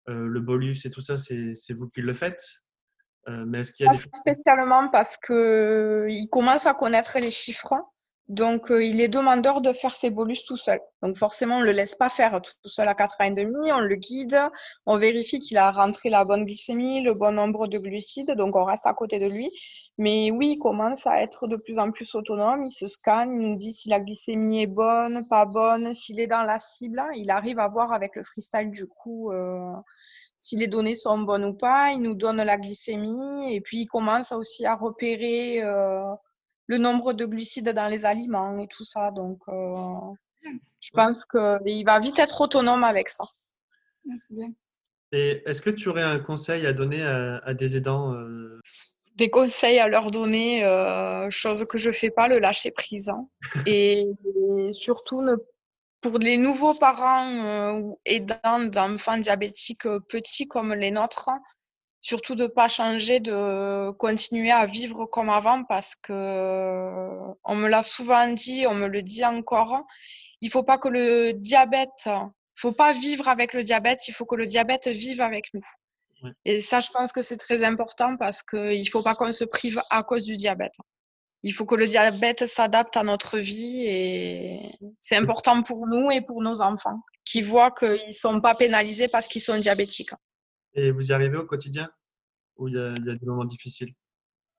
euh, 0.08 0.26
le 0.26 0.40
bolus 0.40 0.84
et 0.84 0.90
tout 0.90 1.00
ça, 1.00 1.16
c'est 1.16 1.72
vous 1.72 1.88
qui 1.88 2.02
le 2.02 2.14
faites. 2.14 2.42
mais 3.26 3.60
est-ce 3.60 3.72
qu'il 3.72 3.86
y 3.86 3.88
a 3.88 3.92
Pas 3.92 4.18
spécialement 4.18 4.88
parce 4.90 5.16
qu'il 5.16 6.28
commence 6.30 6.66
à 6.66 6.74
connaître 6.74 7.18
les 7.20 7.30
chiffres. 7.30 7.74
Donc, 8.28 8.72
euh, 8.72 8.82
il 8.84 9.00
est 9.00 9.08
demandeur 9.08 9.60
de 9.60 9.72
faire 9.72 9.94
ses 9.94 10.10
bolus 10.10 10.44
tout 10.44 10.56
seul. 10.56 10.80
Donc, 11.00 11.16
forcément, 11.16 11.56
on 11.56 11.60
ne 11.60 11.64
le 11.64 11.70
laisse 11.70 11.94
pas 11.94 12.10
faire 12.10 12.40
tout 12.42 12.52
seul 12.64 12.88
à 12.88 12.94
4 12.94 13.14
ans 13.20 13.24
et 13.24 13.30
demi. 13.30 13.72
On 13.72 13.78
le 13.78 13.94
guide, 13.94 14.40
on 14.84 14.96
vérifie 14.96 15.38
qu'il 15.38 15.56
a 15.58 15.70
rentré 15.70 16.10
la 16.10 16.24
bonne 16.24 16.44
glycémie, 16.44 17.02
le 17.02 17.14
bon 17.14 17.30
nombre 17.32 17.68
de 17.68 17.78
glucides. 17.78 18.32
Donc, 18.32 18.56
on 18.56 18.64
reste 18.64 18.84
à 18.84 18.94
côté 18.94 19.20
de 19.20 19.26
lui. 19.26 19.48
Mais 19.98 20.32
oui, 20.32 20.54
il 20.56 20.58
commence 20.58 21.06
à 21.06 21.22
être 21.22 21.46
de 21.46 21.54
plus 21.56 21.78
en 21.78 21.92
plus 21.92 22.16
autonome. 22.16 22.64
Il 22.66 22.70
se 22.70 22.88
scanne, 22.88 23.30
il 23.40 23.48
nous 23.48 23.56
dit 23.56 23.72
si 23.72 23.88
la 23.88 24.00
glycémie 24.00 24.62
est 24.62 24.66
bonne, 24.66 25.26
pas 25.28 25.46
bonne, 25.46 25.94
s'il 25.94 26.18
est 26.18 26.26
dans 26.26 26.42
la 26.42 26.58
cible. 26.58 27.02
Il 27.14 27.30
arrive 27.30 27.60
à 27.60 27.68
voir 27.68 27.92
avec 27.92 28.16
le 28.16 28.24
freestyle, 28.24 28.72
du 28.72 28.88
coup, 28.88 29.30
euh, 29.30 29.72
si 30.40 30.56
les 30.56 30.66
données 30.66 30.96
sont 30.96 31.18
bonnes 31.18 31.44
ou 31.44 31.54
pas. 31.54 31.92
Il 31.92 32.02
nous 32.02 32.16
donne 32.16 32.42
la 32.42 32.56
glycémie. 32.56 33.54
Et 33.54 33.60
puis, 33.60 33.82
il 33.82 33.86
commence 33.86 34.32
aussi 34.32 34.66
à 34.66 34.74
repérer... 34.74 35.62
Euh, 35.62 36.02
le 36.66 36.78
nombre 36.78 37.12
de 37.12 37.24
glucides 37.24 37.68
dans 37.70 37.88
les 37.88 38.04
aliments 38.04 38.58
et 38.58 38.66
tout 38.68 38.84
ça. 38.84 39.10
Donc, 39.10 39.40
euh, 39.48 40.50
je 40.80 40.90
pense 40.92 41.24
qu'il 41.24 41.84
va 41.84 41.98
vite 41.98 42.18
être 42.18 42.40
autonome 42.40 42.84
avec 42.84 43.08
ça. 43.08 43.24
C'est 44.16 44.34
bien. 44.34 44.52
Et 45.12 45.42
est-ce 45.46 45.62
que 45.62 45.70
tu 45.70 45.88
aurais 45.88 46.02
un 46.02 46.18
conseil 46.18 46.66
à 46.66 46.72
donner 46.72 47.02
à, 47.02 47.54
des 47.54 47.76
aidants 47.76 48.12
euh? 48.14 48.60
Des 49.14 49.30
conseils 49.30 49.78
à 49.78 49.88
leur 49.88 50.10
donner, 50.10 50.64
euh, 50.64 51.30
chose 51.30 51.64
que 51.64 51.78
je 51.78 51.88
ne 51.88 51.94
fais 51.94 52.10
pas, 52.10 52.28
le 52.28 52.38
lâcher 52.38 52.70
prise. 52.70 53.08
Hein. 53.08 53.28
et, 53.66 54.04
surtout, 54.72 55.22
ne, 55.22 55.36
pour 56.00 56.18
les 56.18 56.36
nouveaux 56.36 56.74
parents 56.74 57.78
ou 57.78 57.98
aidants 58.04 58.64
d'enfants 58.64 59.18
diabétiques 59.18 59.88
petits 60.08 60.48
comme 60.48 60.74
les 60.74 60.90
nôtres, 60.90 61.30
surtout 62.06 62.36
de 62.36 62.46
pas 62.46 62.68
changer, 62.68 63.18
de 63.18 63.90
continuer 63.98 64.52
à 64.52 64.64
vivre 64.64 65.06
comme 65.06 65.28
avant 65.28 65.64
parce 65.64 65.96
que 65.96 66.12
on 67.42 67.56
me 67.56 67.68
l'a 67.68 67.82
souvent 67.82 68.28
dit, 68.28 68.64
on 68.68 68.74
me 68.74 68.86
le 68.86 69.02
dit 69.02 69.24
encore. 69.24 69.84
il 70.40 70.48
faut 70.48 70.62
pas 70.62 70.78
que 70.78 70.88
le 70.88 71.32
diabète, 71.32 72.08
faut 72.54 72.70
pas 72.70 72.92
vivre 72.92 73.26
avec 73.26 73.54
le 73.54 73.64
diabète, 73.64 74.06
il 74.06 74.12
faut 74.12 74.24
que 74.24 74.36
le 74.36 74.46
diabète 74.46 74.86
vive 74.86 75.20
avec 75.20 75.52
nous. 75.52 75.66
Et 76.44 76.60
ça, 76.60 76.78
je 76.80 76.90
pense 76.92 77.10
que 77.10 77.22
c'est 77.22 77.38
très 77.38 77.64
important 77.64 78.16
parce 78.16 78.40
qu'il 78.44 78.80
ne 78.80 78.90
faut 78.90 79.02
pas 79.02 79.16
qu'on 79.16 79.32
se 79.32 79.44
prive 79.44 79.82
à 79.90 80.04
cause 80.04 80.24
du 80.26 80.36
diabète. 80.36 80.76
Il 81.42 81.52
faut 81.52 81.66
que 81.66 81.74
le 81.74 81.88
diabète 81.88 82.46
s'adapte 82.46 82.96
à 82.96 83.02
notre 83.02 83.38
vie 83.38 83.84
et 83.84 84.70
c'est 85.00 85.16
important 85.16 85.60
pour 85.64 85.88
nous 85.88 86.12
et 86.12 86.20
pour 86.20 86.40
nos 86.40 86.60
enfants 86.60 87.00
qui 87.24 87.42
voient 87.42 87.72
qu'ils 87.72 88.06
ne 88.06 88.12
sont 88.12 88.40
pas 88.40 88.54
pénalisés 88.54 89.08
parce 89.08 89.26
qu'ils 89.26 89.42
sont 89.42 89.58
diabétiques. 89.58 90.14
Et 90.76 90.90
vous 90.90 91.08
y 91.08 91.12
arrivez 91.12 91.38
au 91.38 91.46
quotidien 91.46 91.90
ou 92.56 92.68
il 92.68 92.74
y, 92.74 92.78
a, 92.78 92.92
des 92.92 93.26
moments 93.26 93.44
difficiles? 93.44 93.92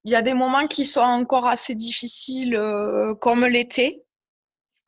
Il 0.03 0.11
y 0.11 0.15
a 0.15 0.21
des 0.21 0.33
moments 0.33 0.67
qui 0.67 0.85
sont 0.85 1.01
encore 1.01 1.45
assez 1.45 1.75
difficiles, 1.75 2.55
euh, 2.55 3.15
comme 3.15 3.45
l'été. 3.45 4.03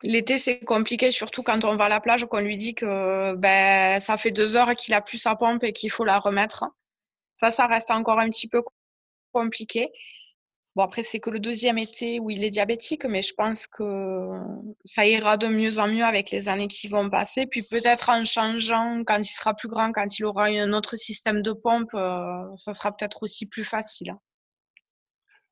L'été, 0.02 0.38
c'est 0.38 0.60
compliqué, 0.60 1.10
surtout 1.10 1.42
quand 1.42 1.64
on 1.64 1.76
va 1.76 1.84
à 1.84 1.88
la 1.88 2.00
plage, 2.00 2.24
qu'on 2.26 2.40
lui 2.40 2.56
dit 2.56 2.74
que 2.74 3.34
ben, 3.36 4.00
ça 4.00 4.16
fait 4.16 4.30
deux 4.30 4.56
heures 4.56 4.72
qu'il 4.72 4.94
a 4.94 5.00
plus 5.00 5.18
sa 5.18 5.36
pompe 5.36 5.62
et 5.64 5.72
qu'il 5.72 5.90
faut 5.90 6.04
la 6.04 6.18
remettre. 6.18 6.64
Ça, 7.34 7.50
ça 7.50 7.66
reste 7.66 7.90
encore 7.90 8.18
un 8.18 8.28
petit 8.28 8.48
peu 8.48 8.62
compliqué. 9.32 9.90
Bon, 10.80 10.86
après, 10.86 11.02
c'est 11.02 11.20
que 11.20 11.28
le 11.28 11.40
deuxième 11.40 11.76
été 11.76 12.20
où 12.20 12.30
il 12.30 12.42
est 12.42 12.48
diabétique, 12.48 13.04
mais 13.04 13.20
je 13.20 13.34
pense 13.34 13.66
que 13.66 14.30
ça 14.82 15.06
ira 15.06 15.36
de 15.36 15.46
mieux 15.46 15.78
en 15.78 15.86
mieux 15.88 16.04
avec 16.04 16.30
les 16.30 16.48
années 16.48 16.68
qui 16.68 16.88
vont 16.88 17.10
passer. 17.10 17.46
Puis 17.46 17.62
peut-être 17.62 18.08
en 18.08 18.24
changeant, 18.24 19.02
quand 19.06 19.18
il 19.18 19.24
sera 19.24 19.52
plus 19.52 19.68
grand, 19.68 19.92
quand 19.92 20.18
il 20.18 20.24
aura 20.24 20.46
un 20.46 20.72
autre 20.72 20.96
système 20.96 21.42
de 21.42 21.52
pompe, 21.52 21.92
euh, 21.92 22.50
ça 22.56 22.72
sera 22.72 22.96
peut-être 22.96 23.22
aussi 23.24 23.44
plus 23.44 23.64
facile. 23.64 24.16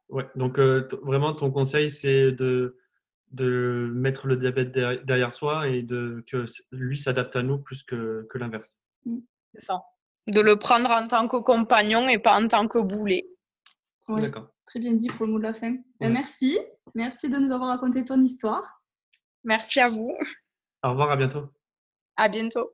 Ouais, 0.09 0.27
donc 0.35 0.59
euh, 0.59 0.89
vraiment, 1.03 1.35
ton 1.35 1.51
conseil, 1.51 1.91
c'est 1.91 2.33
de 2.33 2.79
de 3.33 3.91
mettre 3.93 4.29
le 4.29 4.39
diabète 4.39 4.73
derrière 4.73 5.35
soi 5.35 5.69
et 5.69 5.83
de, 5.83 6.25
que 6.27 6.47
lui 6.73 6.97
s'adapte 6.97 7.37
à 7.37 7.43
nous 7.43 7.59
plus 7.59 7.83
que, 7.83 8.27
que 8.31 8.39
l'inverse. 8.39 8.83
Mmh. 9.05 9.19
C'est 9.53 9.67
ça. 9.67 9.83
De 10.33 10.41
le 10.41 10.57
prendre 10.57 10.91
en 10.91 11.07
tant 11.07 11.29
que 11.29 11.37
compagnon 11.37 12.09
et 12.09 12.19
pas 12.19 12.41
en 12.41 12.49
tant 12.49 12.67
que 12.67 12.79
boulet. 12.79 13.29
D'accord. 14.09 14.49
Très 14.69 14.81
bien 14.81 14.93
dit 14.93 15.07
pour 15.09 15.25
le 15.25 15.33
mot 15.33 15.39
de 15.39 15.45
la 15.45 15.55
fin. 15.55 15.77
Ben, 15.99 16.13
merci. 16.13 16.59
Merci 16.95 17.31
de 17.31 17.39
nous 17.39 17.53
avoir 17.53 17.71
raconté 17.71 18.05
ton 18.05 18.21
histoire. 18.21 18.83
Merci 19.43 19.81
à 19.81 19.89
vous. 19.89 20.13
Au 20.85 20.91
revoir, 20.91 21.11
à 21.11 21.17
bientôt. 21.17 21.45
À 22.19 22.29
bientôt. 22.29 22.71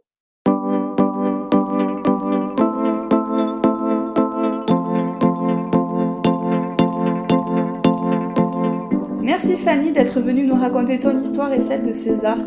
Merci 9.22 9.56
Fanny 9.56 9.92
d'être 9.92 10.20
venue 10.20 10.46
nous 10.46 10.56
raconter 10.56 10.98
ton 10.98 11.16
histoire 11.16 11.52
et 11.52 11.60
celle 11.60 11.86
de 11.86 11.92
César. 11.92 12.38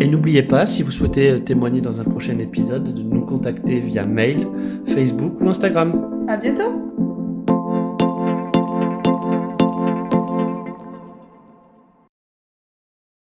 Et 0.00 0.06
n'oubliez 0.06 0.42
pas, 0.42 0.66
si 0.66 0.82
vous 0.82 0.90
souhaitez 0.90 1.42
témoigner 1.42 1.80
dans 1.80 1.98
un 1.98 2.04
prochain 2.04 2.38
épisode, 2.38 2.92
de 2.92 3.02
nous 3.02 3.24
contacter 3.24 3.80
via 3.80 4.04
mail, 4.04 4.46
Facebook 4.84 5.40
ou 5.40 5.48
Instagram. 5.48 6.26
À 6.28 6.36
bientôt! 6.36 7.05